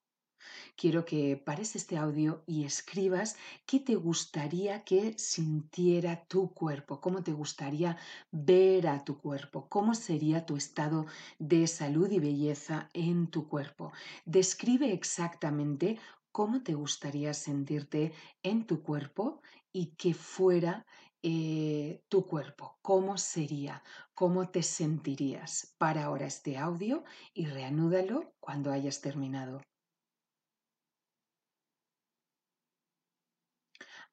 Quiero 0.76 1.06
que 1.06 1.38
pares 1.38 1.76
este 1.76 1.98
audio 1.98 2.44
y 2.46 2.66
escribas 2.66 3.36
qué 3.66 3.80
te 3.80 3.96
gustaría 3.96 4.84
que 4.84 5.18
sintiera 5.18 6.26
tu 6.28 6.54
cuerpo, 6.54 7.02
cómo 7.02 7.24
te 7.24 7.34
gustaría 7.34 7.98
ver 8.32 8.88
a 8.88 9.04
tu 9.04 9.20
cuerpo, 9.20 9.68
cómo 9.70 9.96
sería 9.96 10.46
tu 10.46 10.56
estado 10.56 11.06
de 11.40 11.68
salud 11.68 12.12
y 12.12 12.20
belleza 12.20 12.90
en 12.94 13.28
tu 13.28 13.48
cuerpo. 13.48 13.92
Describe 14.26 14.92
exactamente 14.94 15.98
cómo 16.32 16.62
te 16.62 16.74
gustaría 16.76 17.34
sentirte 17.34 18.14
en 18.44 18.68
tu 18.68 18.84
cuerpo 18.84 19.42
y 19.72 19.96
que 19.96 20.14
fuera 20.14 20.86
eh, 21.24 22.04
tu 22.10 22.28
cuerpo, 22.28 22.78
cómo 22.82 23.18
sería, 23.18 23.84
cómo 24.14 24.50
te 24.50 24.62
sentirías. 24.62 25.76
Para 25.78 26.06
ahora 26.06 26.28
este 26.28 26.58
audio 26.58 27.04
y 27.34 27.48
reanúdalo 27.48 28.34
cuando 28.40 28.72
hayas 28.72 29.02
terminado. 29.02 29.62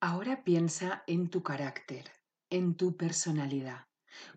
Ahora 0.06 0.44
piensa 0.44 1.02
en 1.06 1.30
tu 1.30 1.42
carácter, 1.42 2.10
en 2.50 2.74
tu 2.74 2.94
personalidad. 2.94 3.86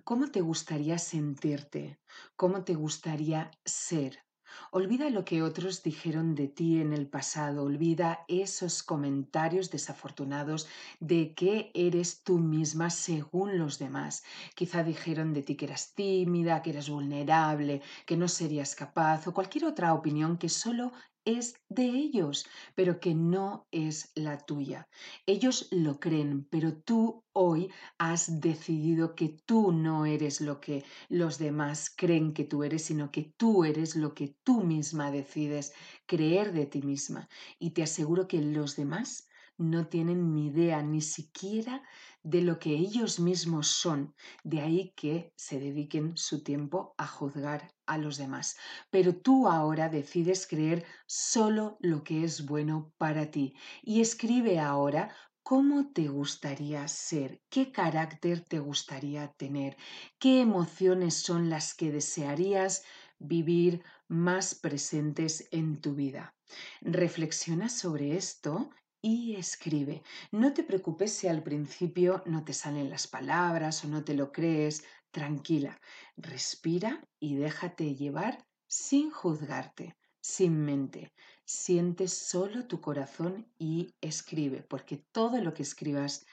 ¿Cómo 0.05 0.31
te 0.31 0.39
gustaría 0.39 0.97
sentirte? 0.97 1.99
¿Cómo 2.37 2.63
te 2.63 2.73
gustaría 2.73 3.51
ser? 3.65 4.23
Olvida 4.71 5.09
lo 5.09 5.25
que 5.25 5.43
otros 5.43 5.83
dijeron 5.83 6.35
de 6.35 6.47
ti 6.47 6.79
en 6.79 6.93
el 6.93 7.09
pasado, 7.09 7.65
olvida 7.65 8.23
esos 8.29 8.81
comentarios 8.81 9.69
desafortunados 9.69 10.69
de 11.01 11.35
que 11.35 11.71
eres 11.73 12.23
tú 12.23 12.37
misma 12.37 12.89
según 12.89 13.57
los 13.57 13.77
demás. 13.77 14.23
Quizá 14.55 14.85
dijeron 14.85 15.33
de 15.33 15.43
ti 15.43 15.57
que 15.57 15.65
eras 15.65 15.93
tímida, 15.93 16.61
que 16.61 16.69
eras 16.69 16.89
vulnerable, 16.89 17.81
que 18.05 18.15
no 18.15 18.29
serías 18.29 18.73
capaz 18.73 19.27
o 19.27 19.33
cualquier 19.33 19.65
otra 19.65 19.93
opinión 19.93 20.37
que 20.37 20.47
solo 20.47 20.93
es 21.27 21.59
de 21.67 21.83
ellos, 21.83 22.47
pero 22.73 23.01
que 23.01 23.13
no 23.13 23.67
es 23.71 24.11
la 24.15 24.37
tuya. 24.37 24.87
Ellos 25.25 25.67
lo 25.71 25.99
creen, 25.99 26.47
pero 26.49 26.73
tú 26.73 27.25
hoy 27.33 27.69
has 27.97 28.39
decidido 28.39 29.13
que 29.13 29.37
tú 29.45 29.73
no 29.73 30.05
eres 30.05 30.39
lo 30.39 30.61
que 30.61 30.85
los 31.09 31.37
demás 31.37 31.93
creen 31.95 32.33
que 32.33 32.45
tú 32.45 32.63
eres, 32.63 32.85
sino 32.85 33.11
que 33.11 33.33
tú 33.35 33.65
eres 33.65 33.97
lo 33.97 34.13
que 34.13 34.37
tú 34.43 34.63
misma 34.63 35.11
decides 35.11 35.73
creer 36.05 36.53
de 36.53 36.65
ti 36.65 36.81
misma. 36.81 37.27
Y 37.59 37.71
te 37.71 37.83
aseguro 37.83 38.27
que 38.29 38.41
los 38.41 38.77
demás 38.77 39.27
no 39.57 39.87
tienen 39.87 40.33
ni 40.33 40.47
idea 40.47 40.81
ni 40.81 41.01
siquiera 41.01 41.83
de 42.27 42.41
lo 42.41 42.59
que 42.59 42.71
ellos 42.71 43.21
mismos 43.21 43.67
son. 43.67 44.13
De 44.43 44.59
ahí 44.59 44.93
que 44.97 45.31
se 45.37 45.61
dediquen 45.61 46.17
su 46.17 46.43
tiempo 46.43 46.93
a 46.97 47.07
juzgar 47.07 47.73
a 47.85 47.97
los 47.97 48.17
demás. 48.17 48.57
Pero 48.91 49.15
tú 49.15 49.47
ahora 49.47 49.87
decides 49.87 50.45
creer 50.45 50.85
solo 51.05 51.77
lo 51.79 52.03
que 52.03 52.25
es 52.25 52.45
bueno 52.45 52.91
para 52.97 53.31
ti. 53.31 53.55
Y 53.81 54.01
escribe 54.01 54.59
ahora 54.59 55.15
¿Cómo 55.41 55.93
te 55.93 56.09
gustaría 56.09 56.85
ser? 56.89 57.39
¿Qué 57.49 57.71
carácter 57.71 58.41
te 58.41 58.59
gustaría 58.59 59.31
tener? 59.37 59.77
¿Qué 60.19 60.41
emociones 60.41 61.13
son 61.13 61.49
las 61.49 61.73
que 61.73 61.89
desearías 61.89 62.83
vivir 63.17 63.81
más 64.09 64.53
presentes 64.53 65.47
en 65.51 65.79
tu 65.79 65.95
vida? 65.95 66.35
Reflexiona 66.81 67.69
sobre 67.69 68.17
esto 68.17 68.71
y 69.01 69.35
escribe. 69.35 70.03
No 70.31 70.53
te 70.53 70.63
preocupes 70.63 71.13
si 71.13 71.27
al 71.27 71.43
principio 71.43 72.23
no 72.25 72.43
te 72.43 72.53
salen 72.53 72.89
las 72.89 73.07
palabras 73.07 73.83
o 73.83 73.87
no 73.87 74.03
te 74.03 74.13
lo 74.13 74.31
crees. 74.31 74.83
Tranquila, 75.11 75.79
respira 76.15 77.07
y 77.19 77.35
déjate 77.35 77.95
llevar 77.95 78.45
sin 78.67 79.11
juzgarte, 79.11 79.95
sin 80.21 80.63
mente. 80.65 81.13
Siente 81.45 82.07
solo 82.07 82.67
tu 82.67 82.81
corazón 82.81 83.51
y 83.57 83.95
escribe, 84.01 84.63
porque 84.63 84.97
todo 85.11 85.41
lo 85.41 85.53
que 85.53 85.63
escribas 85.63 86.25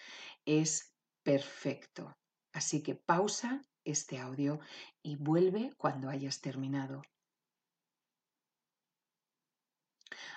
es 0.45 0.93
perfecto. 1.23 2.17
Así 2.53 2.83
que 2.83 2.95
pausa 2.95 3.63
este 3.85 4.19
audio 4.19 4.61
y 5.03 5.17
vuelve 5.17 5.73
cuando 5.77 6.09
hayas 6.09 6.41
terminado. 6.41 7.03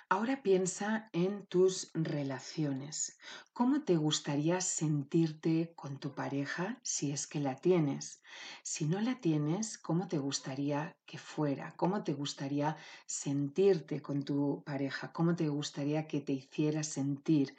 Ahora 0.09 0.41
piensa 0.41 1.09
en 1.11 1.45
tus 1.47 1.91
relaciones. 1.93 3.19
¿Cómo 3.51 3.81
te 3.81 3.97
gustaría 3.97 4.61
sentirte 4.61 5.73
con 5.75 5.99
tu 5.99 6.15
pareja 6.15 6.79
si 6.81 7.11
es 7.11 7.27
que 7.27 7.41
la 7.41 7.57
tienes? 7.57 8.21
Si 8.63 8.85
no 8.85 9.01
la 9.01 9.19
tienes, 9.19 9.77
¿cómo 9.77 10.07
te 10.07 10.17
gustaría 10.17 10.95
que 11.05 11.17
fuera? 11.17 11.75
¿Cómo 11.75 12.05
te 12.05 12.13
gustaría 12.13 12.77
sentirte 13.05 14.01
con 14.01 14.23
tu 14.23 14.63
pareja? 14.65 15.11
¿Cómo 15.11 15.35
te 15.35 15.49
gustaría 15.49 16.07
que 16.07 16.21
te 16.21 16.31
hiciera 16.31 16.83
sentir? 16.83 17.57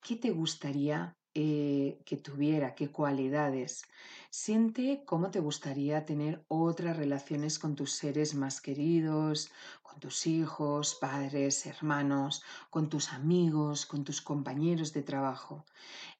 ¿Qué 0.00 0.16
te 0.16 0.30
gustaría 0.30 1.18
eh, 1.34 2.02
que 2.04 2.16
tuviera, 2.16 2.74
qué 2.74 2.90
cualidades. 2.90 3.82
Siente 4.30 5.04
cómo 5.06 5.30
te 5.30 5.38
gustaría 5.38 6.04
tener 6.04 6.44
otras 6.48 6.96
relaciones 6.96 7.60
con 7.60 7.76
tus 7.76 7.92
seres 7.92 8.34
más 8.34 8.60
queridos, 8.60 9.52
con 9.90 9.98
tus 9.98 10.28
hijos, 10.28 10.94
padres, 10.94 11.66
hermanos, 11.66 12.44
con 12.70 12.88
tus 12.88 13.12
amigos, 13.12 13.86
con 13.86 14.04
tus 14.04 14.20
compañeros 14.20 14.92
de 14.92 15.02
trabajo. 15.02 15.66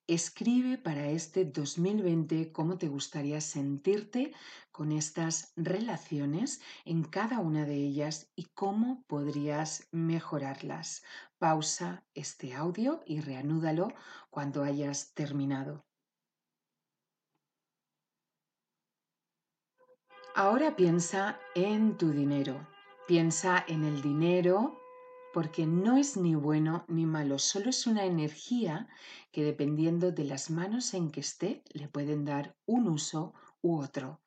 Escribe 0.08 0.76
para 0.76 1.06
este 1.06 1.44
2020 1.44 2.50
cómo 2.50 2.78
te 2.78 2.88
gustaría 2.88 3.40
sentirte 3.40 4.32
con 4.72 4.90
estas 4.90 5.52
relaciones 5.54 6.60
en 6.84 7.04
cada 7.04 7.38
una 7.38 7.64
de 7.64 7.76
ellas 7.76 8.28
y 8.34 8.46
cómo 8.54 9.04
podrías 9.06 9.86
mejorarlas. 9.92 11.04
Pausa 11.38 12.04
este 12.12 12.54
audio 12.54 13.02
y 13.06 13.20
reanúdalo 13.20 13.92
cuando 14.30 14.64
hayas 14.64 15.14
terminado. 15.14 15.84
Ahora 20.34 20.74
piensa 20.74 21.38
en 21.54 21.96
tu 21.96 22.10
dinero. 22.10 22.66
Piensa 23.10 23.64
en 23.66 23.82
el 23.82 24.02
dinero 24.02 24.80
porque 25.34 25.66
no 25.66 25.96
es 25.96 26.16
ni 26.16 26.36
bueno 26.36 26.84
ni 26.86 27.06
malo, 27.06 27.40
solo 27.40 27.70
es 27.70 27.88
una 27.88 28.04
energía 28.04 28.86
que 29.32 29.42
dependiendo 29.42 30.12
de 30.12 30.22
las 30.22 30.48
manos 30.48 30.94
en 30.94 31.10
que 31.10 31.18
esté 31.18 31.64
le 31.72 31.88
pueden 31.88 32.24
dar 32.24 32.56
un 32.66 32.86
uso 32.86 33.34
u 33.62 33.80
otro. 33.80 34.20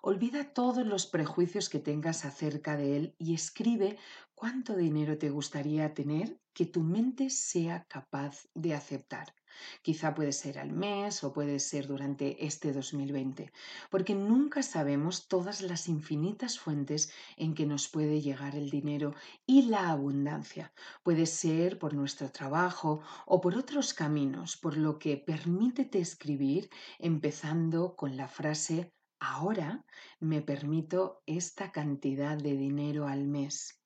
Olvida 0.00 0.54
todos 0.54 0.86
los 0.86 1.06
prejuicios 1.06 1.68
que 1.68 1.80
tengas 1.80 2.24
acerca 2.24 2.78
de 2.78 2.96
él 2.96 3.14
y 3.18 3.34
escribe 3.34 3.98
cuánto 4.34 4.74
dinero 4.74 5.18
te 5.18 5.28
gustaría 5.28 5.92
tener 5.92 6.40
que 6.54 6.64
tu 6.64 6.80
mente 6.80 7.28
sea 7.28 7.84
capaz 7.90 8.48
de 8.54 8.72
aceptar. 8.72 9.34
Quizá 9.82 10.14
puede 10.14 10.32
ser 10.32 10.58
al 10.58 10.72
mes 10.72 11.24
o 11.24 11.32
puede 11.32 11.58
ser 11.58 11.86
durante 11.86 12.44
este 12.44 12.72
2020, 12.72 13.52
porque 13.90 14.14
nunca 14.14 14.62
sabemos 14.62 15.28
todas 15.28 15.62
las 15.62 15.88
infinitas 15.88 16.58
fuentes 16.58 17.12
en 17.36 17.54
que 17.54 17.66
nos 17.66 17.88
puede 17.88 18.20
llegar 18.20 18.54
el 18.54 18.70
dinero 18.70 19.14
y 19.46 19.62
la 19.62 19.90
abundancia. 19.90 20.72
Puede 21.02 21.26
ser 21.26 21.78
por 21.78 21.94
nuestro 21.94 22.30
trabajo 22.30 23.00
o 23.26 23.40
por 23.40 23.56
otros 23.56 23.94
caminos, 23.94 24.56
por 24.56 24.76
lo 24.76 24.98
que 24.98 25.16
permítete 25.16 25.98
escribir 25.98 26.70
empezando 26.98 27.96
con 27.96 28.16
la 28.16 28.28
frase 28.28 28.92
ahora 29.20 29.84
me 30.18 30.40
permito 30.40 31.22
esta 31.26 31.70
cantidad 31.70 32.36
de 32.36 32.56
dinero 32.56 33.06
al 33.06 33.26
mes. 33.26 33.80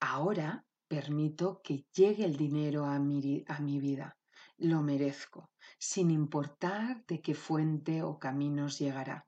Ahora 0.00 0.64
permito 0.88 1.60
que 1.62 1.86
llegue 1.92 2.24
el 2.24 2.36
dinero 2.36 2.86
a 2.86 2.98
mi, 2.98 3.44
a 3.46 3.60
mi 3.60 3.78
vida 3.78 4.19
lo 4.60 4.82
merezco, 4.82 5.50
sin 5.78 6.10
importar 6.10 7.04
de 7.06 7.20
qué 7.20 7.34
fuente 7.34 8.02
o 8.02 8.18
caminos 8.18 8.78
llegará. 8.78 9.26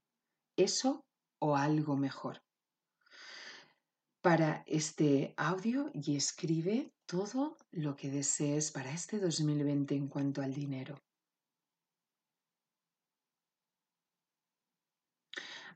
Eso 0.56 1.04
o 1.40 1.56
algo 1.56 1.96
mejor. 1.96 2.42
Para 4.20 4.62
este 4.66 5.34
audio 5.36 5.90
y 5.92 6.16
escribe 6.16 6.92
todo 7.06 7.56
lo 7.72 7.96
que 7.96 8.10
desees 8.10 8.70
para 8.70 8.92
este 8.92 9.18
2020 9.18 9.96
en 9.96 10.08
cuanto 10.08 10.42
al 10.42 10.54
dinero. 10.54 11.02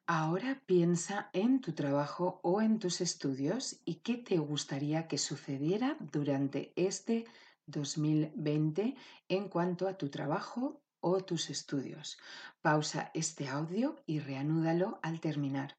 Ahora 0.09 0.63
piensa 0.67 1.31
en 1.33 1.61
tu 1.61 1.73
trabajo 1.73 2.39
o 2.45 2.63
en 2.63 2.79
tus 2.79 3.01
estudios 3.01 3.81
y 3.85 3.97
qué 3.97 4.17
te 4.17 4.39
gustaría 4.39 5.09
que 5.09 5.19
sucediera 5.19 5.97
durante 5.99 6.73
este 6.77 7.27
2020 7.67 8.97
en 9.29 9.49
cuanto 9.49 9.89
a 9.89 9.97
tu 9.99 10.09
trabajo 10.09 10.83
o 11.01 11.25
tus 11.25 11.51
estudios. 11.51 12.19
Pausa 12.63 13.11
este 13.15 13.49
audio 13.49 13.97
y 14.07 14.21
reanúdalo 14.21 14.99
al 15.03 15.21
terminar. 15.21 15.77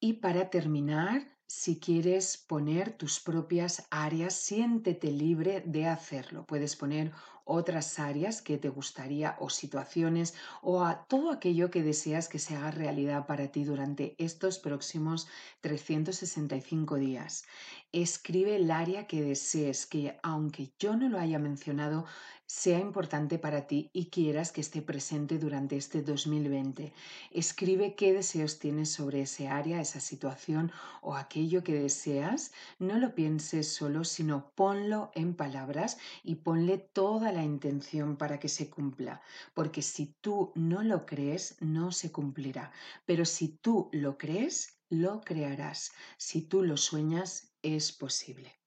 Y 0.00 0.14
para 0.14 0.50
terminar, 0.50 1.38
si 1.46 1.78
quieres 1.78 2.36
poner 2.36 2.96
tus 2.96 3.20
propias 3.20 3.86
áreas, 3.90 4.34
siéntete 4.34 5.12
libre 5.12 5.62
de 5.64 5.86
hacerlo. 5.86 6.44
Puedes 6.46 6.74
poner 6.76 7.12
otras 7.44 7.98
áreas 7.98 8.42
que 8.42 8.58
te 8.58 8.68
gustaría 8.68 9.36
o 9.40 9.50
situaciones 9.50 10.34
o 10.62 10.84
a 10.84 11.04
todo 11.04 11.30
aquello 11.30 11.70
que 11.70 11.82
deseas 11.82 12.28
que 12.28 12.38
se 12.38 12.56
haga 12.56 12.70
realidad 12.70 13.26
para 13.26 13.48
ti 13.48 13.64
durante 13.64 14.14
estos 14.18 14.58
próximos 14.58 15.28
365 15.60 16.96
días. 16.96 17.44
Escribe 17.92 18.56
el 18.56 18.70
área 18.70 19.06
que 19.06 19.22
desees, 19.22 19.86
que 19.86 20.18
aunque 20.22 20.72
yo 20.78 20.96
no 20.96 21.08
lo 21.08 21.18
haya 21.18 21.38
mencionado, 21.38 22.06
sea 22.52 22.78
importante 22.78 23.38
para 23.38 23.66
ti 23.66 23.88
y 23.94 24.10
quieras 24.10 24.52
que 24.52 24.60
esté 24.60 24.82
presente 24.82 25.38
durante 25.38 25.76
este 25.76 26.02
2020. 26.02 26.92
Escribe 27.30 27.94
qué 27.94 28.12
deseos 28.12 28.58
tienes 28.58 28.92
sobre 28.92 29.22
ese 29.22 29.48
área, 29.48 29.80
esa 29.80 30.00
situación 30.00 30.70
o 31.00 31.16
aquello 31.16 31.64
que 31.64 31.72
deseas. 31.72 32.52
No 32.78 32.98
lo 32.98 33.14
pienses 33.14 33.72
solo, 33.72 34.04
sino 34.04 34.50
ponlo 34.54 35.10
en 35.14 35.34
palabras 35.34 35.96
y 36.22 36.36
ponle 36.36 36.76
toda 36.76 37.32
la 37.32 37.41
intención 37.44 38.16
para 38.16 38.38
que 38.38 38.48
se 38.48 38.70
cumpla. 38.70 39.20
Porque 39.54 39.82
si 39.82 40.14
tú 40.20 40.52
no 40.54 40.82
lo 40.82 41.06
crees, 41.06 41.56
no 41.60 41.92
se 41.92 42.12
cumplirá. 42.12 42.72
Pero 43.06 43.24
si 43.24 43.48
tú 43.48 43.88
lo 43.92 44.18
crees, 44.18 44.80
lo 44.88 45.20
crearás. 45.20 45.92
Si 46.16 46.42
tú 46.42 46.62
lo 46.62 46.76
sueñas, 46.76 47.54
es 47.62 47.92
posible. 47.92 48.61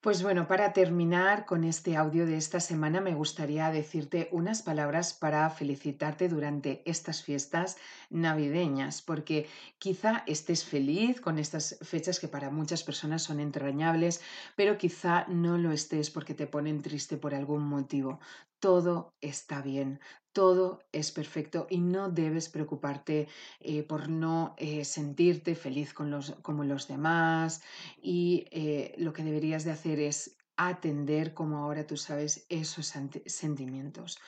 Pues 0.00 0.22
bueno, 0.22 0.46
para 0.46 0.72
terminar 0.72 1.44
con 1.44 1.64
este 1.64 1.96
audio 1.96 2.24
de 2.24 2.36
esta 2.36 2.60
semana 2.60 3.00
me 3.00 3.14
gustaría 3.14 3.68
decirte 3.72 4.28
unas 4.30 4.62
palabras 4.62 5.12
para 5.12 5.50
felicitarte 5.50 6.28
durante 6.28 6.82
estas 6.88 7.22
fiestas 7.24 7.76
navideñas, 8.08 9.02
porque 9.02 9.48
quizá 9.78 10.22
estés 10.28 10.64
feliz 10.64 11.20
con 11.20 11.36
estas 11.38 11.78
fechas 11.82 12.20
que 12.20 12.28
para 12.28 12.50
muchas 12.50 12.84
personas 12.84 13.22
son 13.24 13.40
entrañables, 13.40 14.22
pero 14.54 14.78
quizá 14.78 15.26
no 15.28 15.58
lo 15.58 15.72
estés 15.72 16.10
porque 16.10 16.34
te 16.34 16.46
ponen 16.46 16.80
triste 16.80 17.16
por 17.16 17.34
algún 17.34 17.64
motivo. 17.64 18.20
Todo 18.60 19.14
está 19.20 19.62
bien, 19.62 20.00
todo 20.32 20.80
es 20.92 21.10
perfecto 21.10 21.66
y 21.70 21.78
no 21.78 22.10
debes 22.10 22.48
preocuparte 22.48 23.28
eh, 23.60 23.82
por 23.82 24.08
no 24.08 24.54
eh, 24.56 24.84
sentirte 24.84 25.54
feliz 25.54 25.94
con 25.94 26.10
los, 26.10 26.36
como 26.42 26.64
los 26.64 26.86
demás 26.88 27.62
y 28.00 28.46
eh, 28.50 28.94
lo 28.98 29.12
que 29.12 29.24
deberías 29.24 29.64
de 29.64 29.72
hacer 29.72 30.00
es 30.00 30.36
atender, 30.56 31.34
como 31.34 31.58
ahora 31.58 31.86
tú 31.86 31.96
sabes, 31.96 32.44
esos 32.48 32.92
sentimientos. 33.26 34.18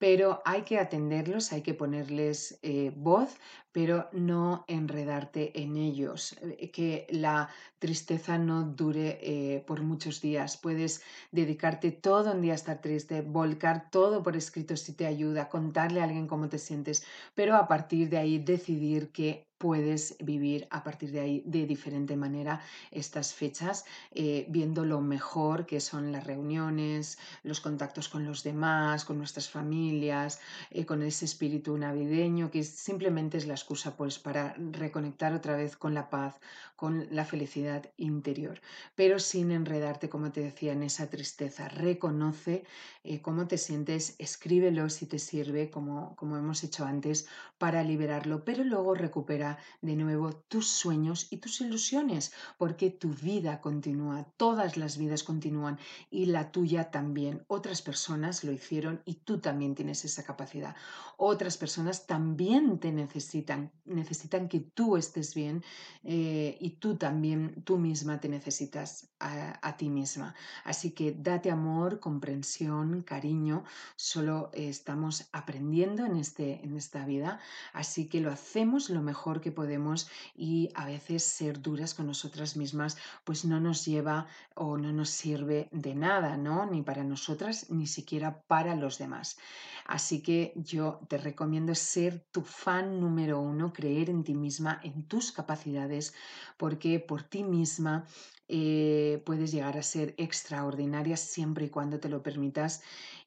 Pero 0.00 0.40
hay 0.46 0.62
que 0.62 0.78
atenderlos, 0.78 1.52
hay 1.52 1.62
que 1.62 1.74
ponerles 1.74 2.58
eh, 2.62 2.90
voz, 2.96 3.36
pero 3.70 4.08
no 4.12 4.64
enredarte 4.66 5.60
en 5.62 5.76
ellos. 5.76 6.36
Eh, 6.42 6.70
que 6.70 7.06
la 7.10 7.50
tristeza 7.78 8.38
no 8.38 8.64
dure 8.64 9.18
eh, 9.20 9.62
por 9.66 9.82
muchos 9.82 10.20
días. 10.22 10.56
Puedes 10.56 11.02
dedicarte 11.32 11.92
todo 11.92 12.32
un 12.32 12.40
día 12.40 12.52
a 12.52 12.56
estar 12.56 12.80
triste, 12.80 13.20
volcar 13.20 13.90
todo 13.90 14.22
por 14.22 14.36
escrito 14.36 14.74
si 14.76 14.94
te 14.94 15.06
ayuda, 15.06 15.50
contarle 15.50 16.00
a 16.00 16.04
alguien 16.04 16.26
cómo 16.26 16.48
te 16.48 16.58
sientes, 16.58 17.04
pero 17.34 17.54
a 17.56 17.68
partir 17.68 18.08
de 18.08 18.18
ahí 18.18 18.38
decidir 18.38 19.12
que 19.12 19.49
puedes 19.60 20.16
vivir 20.20 20.66
a 20.70 20.82
partir 20.82 21.12
de 21.12 21.20
ahí 21.20 21.42
de 21.44 21.66
diferente 21.66 22.16
manera 22.16 22.62
estas 22.90 23.34
fechas, 23.34 23.84
eh, 24.12 24.46
viendo 24.48 24.86
lo 24.86 25.02
mejor 25.02 25.66
que 25.66 25.80
son 25.80 26.12
las 26.12 26.24
reuniones, 26.24 27.18
los 27.42 27.60
contactos 27.60 28.08
con 28.08 28.24
los 28.24 28.42
demás, 28.42 29.04
con 29.04 29.18
nuestras 29.18 29.50
familias, 29.50 30.40
eh, 30.70 30.86
con 30.86 31.02
ese 31.02 31.26
espíritu 31.26 31.76
navideño, 31.76 32.50
que 32.50 32.64
simplemente 32.64 33.36
es 33.36 33.46
la 33.46 33.52
excusa 33.52 33.98
pues, 33.98 34.18
para 34.18 34.54
reconectar 34.56 35.34
otra 35.34 35.56
vez 35.56 35.76
con 35.76 35.92
la 35.92 36.08
paz, 36.08 36.40
con 36.74 37.06
la 37.10 37.26
felicidad 37.26 37.90
interior, 37.98 38.62
pero 38.94 39.18
sin 39.18 39.50
enredarte, 39.50 40.08
como 40.08 40.32
te 40.32 40.40
decía, 40.40 40.72
en 40.72 40.82
esa 40.82 41.10
tristeza. 41.10 41.68
Reconoce 41.68 42.64
eh, 43.04 43.20
cómo 43.20 43.46
te 43.46 43.58
sientes, 43.58 44.14
escríbelo 44.18 44.88
si 44.88 45.04
te 45.04 45.18
sirve, 45.18 45.68
como, 45.68 46.16
como 46.16 46.38
hemos 46.38 46.64
hecho 46.64 46.86
antes, 46.86 47.28
para 47.58 47.82
liberarlo, 47.82 48.42
pero 48.46 48.64
luego 48.64 48.94
recupera 48.94 49.49
de 49.80 49.96
nuevo 49.96 50.32
tus 50.32 50.68
sueños 50.68 51.28
y 51.30 51.38
tus 51.38 51.60
ilusiones, 51.60 52.32
porque 52.58 52.90
tu 52.90 53.10
vida 53.14 53.60
continúa, 53.60 54.26
todas 54.36 54.76
las 54.76 54.96
vidas 54.96 55.22
continúan 55.22 55.78
y 56.10 56.26
la 56.26 56.52
tuya 56.52 56.90
también. 56.90 57.44
Otras 57.48 57.82
personas 57.82 58.44
lo 58.44 58.52
hicieron 58.52 59.02
y 59.04 59.14
tú 59.14 59.40
también 59.40 59.74
tienes 59.74 60.04
esa 60.04 60.24
capacidad. 60.24 60.76
Otras 61.16 61.56
personas 61.56 62.06
también 62.06 62.78
te 62.78 62.92
necesitan, 62.92 63.70
necesitan 63.84 64.48
que 64.48 64.60
tú 64.60 64.96
estés 64.96 65.34
bien 65.34 65.62
eh, 66.02 66.56
y 66.60 66.70
tú 66.70 66.96
también, 66.96 67.62
tú 67.64 67.78
misma 67.78 68.20
te 68.20 68.28
necesitas 68.28 69.10
a, 69.18 69.76
ti 69.76 69.90
misma. 69.90 70.34
Así 70.64 70.92
que 70.92 71.12
date 71.12 71.50
amor, 71.50 72.00
comprensión, 72.00 73.02
cariño. 73.02 73.64
Solo 73.96 74.50
estamos 74.54 75.28
aprendiendo 75.32 76.06
en, 76.06 76.16
este, 76.16 76.64
en 76.64 76.76
esta 76.76 77.04
vida, 77.04 77.40
así 77.72 78.08
que 78.08 78.20
lo 78.20 78.30
hacemos 78.30 78.90
lo 78.90 79.02
mejor 79.02 79.39
que 79.40 79.52
podemos 79.52 80.08
y 80.36 80.70
a 80.74 80.86
veces 80.86 81.22
ser 81.22 81.60
duras 81.60 81.94
con 81.94 82.06
nosotras 82.06 82.56
mismas 82.56 82.96
pues 83.24 83.44
no 83.44 83.60
nos 83.60 83.84
lleva 83.84 84.26
o 84.54 84.76
no 84.76 84.92
nos 84.92 85.10
sirve 85.10 85.68
de 85.72 85.94
nada, 85.94 86.36
¿no? 86.36 86.66
Ni 86.66 86.82
para 86.82 87.04
nosotras, 87.04 87.70
ni 87.70 87.86
siquiera 87.86 88.42
para 88.42 88.74
los 88.74 88.98
demás. 88.98 89.38
Así 89.86 90.22
que 90.22 90.52
yo 90.54 91.00
te 91.08 91.18
recomiendo 91.18 91.74
ser 91.74 92.20
tu 92.30 92.42
fan 92.42 93.00
número 93.00 93.40
uno, 93.40 93.72
creer 93.72 94.08
en 94.10 94.22
ti 94.22 94.34
misma, 94.34 94.80
en 94.84 95.02
tus 95.04 95.32
capacidades, 95.32 96.14
porque 96.56 97.00
por 97.00 97.22
ti 97.22 97.42
misma 97.42 98.06
eh, 98.48 99.22
puedes 99.26 99.52
llegar 99.52 99.76
a 99.78 99.82
ser 99.82 100.14
extraordinaria 100.16 101.16
siempre 101.16 101.66
y 101.66 101.70
cuando 101.70 101.98
te 101.98 102.08
lo 102.08 102.22
permitas 102.22 102.82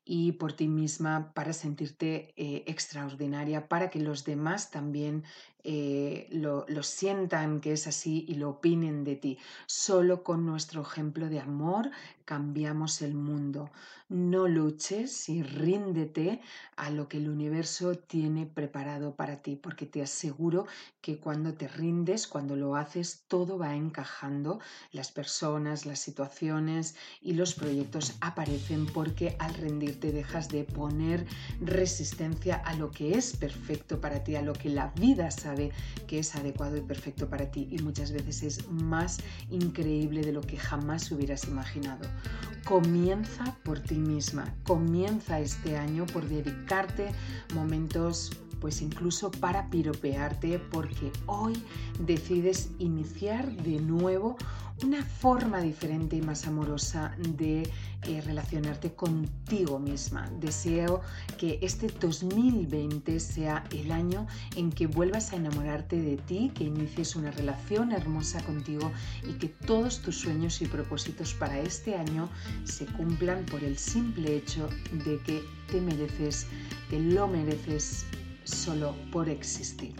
y 0.05 0.33
por 0.33 0.53
ti 0.53 0.67
misma 0.67 1.33
para 1.33 1.53
sentirte 1.53 2.33
eh, 2.35 2.63
extraordinaria, 2.67 3.67
para 3.69 3.89
que 3.89 3.99
los 3.99 4.25
demás 4.25 4.69
también 4.69 5.23
eh, 5.65 6.27
lo, 6.31 6.65
sientan 6.83 7.61
que 7.61 7.71
es 7.71 7.87
así 7.87 8.25
y 8.27 8.35
lo 8.35 8.49
opinen 8.49 9.03
de 9.03 9.15
ti. 9.15 9.37
Solo 9.65 10.23
con 10.23 10.45
nuestro 10.45 10.81
ejemplo 10.81 11.29
de 11.29 11.39
amor 11.39 11.89
cambiamos 12.25 13.01
el 13.01 13.13
mundo. 13.13 13.71
No 14.09 14.47
luches 14.47 15.29
y 15.29 15.41
ríndete 15.41 16.41
a 16.75 16.89
lo 16.89 17.07
que 17.07 17.17
el 17.17 17.29
universo 17.29 17.95
tiene 17.95 18.45
preparado 18.45 19.15
para 19.15 19.41
ti, 19.41 19.55
porque 19.55 19.85
te 19.85 20.01
aseguro 20.01 20.67
que 21.01 21.17
cuando 21.17 21.53
te 21.53 21.67
rindes, 21.67 22.27
cuando 22.27 22.55
lo 22.55 22.75
haces, 22.75 23.23
todo 23.27 23.57
va 23.57 23.75
encajando, 23.75 24.59
las 24.91 25.11
personas, 25.11 25.85
las 25.85 25.99
situaciones 25.99 26.95
y 27.21 27.33
los 27.33 27.55
proyectos 27.55 28.15
aparecen 28.21 28.85
porque 28.85 29.35
al 29.39 29.53
rendirte 29.55 30.11
dejas 30.11 30.49
de 30.49 30.63
poner 30.63 31.25
resistencia 31.61 32.55
a 32.55 32.75
lo 32.75 32.91
que 32.91 33.17
es 33.17 33.35
perfecto 33.35 33.99
para 33.99 34.23
ti, 34.23 34.35
a 34.35 34.41
lo 34.41 34.53
que 34.53 34.69
la 34.69 34.87
vida 34.95 35.31
que 36.07 36.19
es 36.19 36.35
adecuado 36.35 36.77
y 36.77 36.81
perfecto 36.81 37.29
para 37.29 37.51
ti 37.51 37.67
y 37.71 37.81
muchas 37.81 38.11
veces 38.11 38.43
es 38.43 38.69
más 38.69 39.19
increíble 39.49 40.21
de 40.21 40.31
lo 40.31 40.41
que 40.41 40.57
jamás 40.57 41.11
hubieras 41.11 41.45
imaginado. 41.45 42.07
Comienza 42.65 43.57
por 43.63 43.79
ti 43.79 43.95
misma, 43.95 44.53
comienza 44.63 45.39
este 45.39 45.77
año 45.77 46.05
por 46.05 46.27
dedicarte 46.27 47.11
momentos 47.53 48.31
pues 48.63 48.81
incluso 48.81 49.29
para 49.29 49.69
piropearte 49.69 50.57
porque 50.57 51.11
hoy 51.25 51.61
decides 51.99 52.69
iniciar 52.79 53.51
de 53.57 53.81
nuevo 53.81 54.37
una 54.83 55.03
forma 55.03 55.59
diferente 55.59 56.15
y 56.15 56.21
más 56.21 56.47
amorosa 56.47 57.13
de 57.17 57.69
eh, 58.03 58.21
relacionarte 58.21 58.93
contigo 58.93 59.79
misma. 59.79 60.29
Deseo 60.39 61.01
que 61.37 61.59
este 61.61 61.87
2020 61.87 63.19
sea 63.19 63.65
el 63.71 63.91
año 63.91 64.27
en 64.55 64.71
que 64.71 64.87
vuelvas 64.87 65.33
a 65.33 65.35
enamorarte 65.35 66.01
de 66.01 66.15
ti, 66.15 66.49
que 66.55 66.63
inicies 66.63 67.17
una 67.17 67.31
relación 67.31 67.91
hermosa 67.91 68.41
contigo 68.45 68.93
y 69.27 69.33
que 69.33 69.49
todos 69.49 70.01
tus 70.01 70.21
sueños 70.21 70.61
y 70.61 70.67
propósitos 70.67 71.33
para 71.33 71.59
este 71.59 71.95
año 71.95 72.29
se 72.63 72.85
cumplan 72.85 73.45
por 73.45 73.61
el 73.61 73.77
simple 73.77 74.37
hecho 74.37 74.69
de 75.05 75.19
que 75.19 75.43
te 75.69 75.81
mereces, 75.81 76.47
te 76.89 76.99
lo 76.99 77.27
mereces 77.27 78.05
solo 78.45 78.95
por 79.11 79.29
existir. 79.29 79.93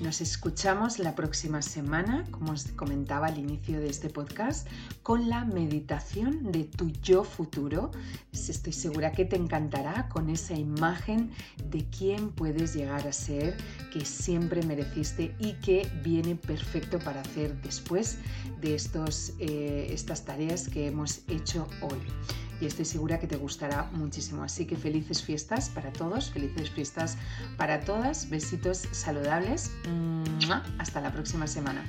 Nos 0.00 0.22
escuchamos 0.22 0.98
la 0.98 1.14
próxima 1.14 1.60
semana, 1.60 2.24
como 2.30 2.52
os 2.52 2.64
comentaba 2.68 3.26
al 3.26 3.36
inicio 3.36 3.80
de 3.80 3.90
este 3.90 4.08
podcast, 4.08 4.66
con 5.02 5.28
la 5.28 5.44
meditación 5.44 6.52
de 6.52 6.64
tu 6.64 6.88
yo 7.02 7.22
futuro. 7.22 7.90
Estoy 8.32 8.72
segura 8.72 9.12
que 9.12 9.26
te 9.26 9.36
encantará 9.36 10.08
con 10.08 10.30
esa 10.30 10.54
imagen 10.54 11.30
de 11.68 11.84
quién 11.90 12.30
puedes 12.30 12.72
llegar 12.72 13.06
a 13.06 13.12
ser, 13.12 13.58
que 13.92 14.06
siempre 14.06 14.62
mereciste 14.62 15.34
y 15.38 15.52
que 15.54 15.86
viene 16.02 16.34
perfecto 16.34 16.98
para 16.98 17.20
hacer 17.20 17.60
después 17.60 18.16
de 18.62 18.76
estos, 18.76 19.34
eh, 19.38 19.88
estas 19.90 20.24
tareas 20.24 20.66
que 20.66 20.86
hemos 20.86 21.20
hecho 21.28 21.68
hoy 21.82 22.00
y 22.60 22.66
estoy 22.66 22.84
segura 22.84 23.18
que 23.18 23.26
te 23.26 23.36
gustará 23.36 23.90
muchísimo. 23.92 24.42
Así 24.42 24.66
que 24.66 24.76
felices 24.76 25.22
fiestas 25.22 25.68
para 25.70 25.92
todos, 25.92 26.30
felices 26.30 26.70
fiestas 26.70 27.16
para 27.56 27.80
todas, 27.80 28.28
besitos 28.28 28.88
saludables. 28.92 29.70
Hasta 30.78 31.00
la 31.00 31.12
próxima 31.12 31.46
semana. 31.46 31.84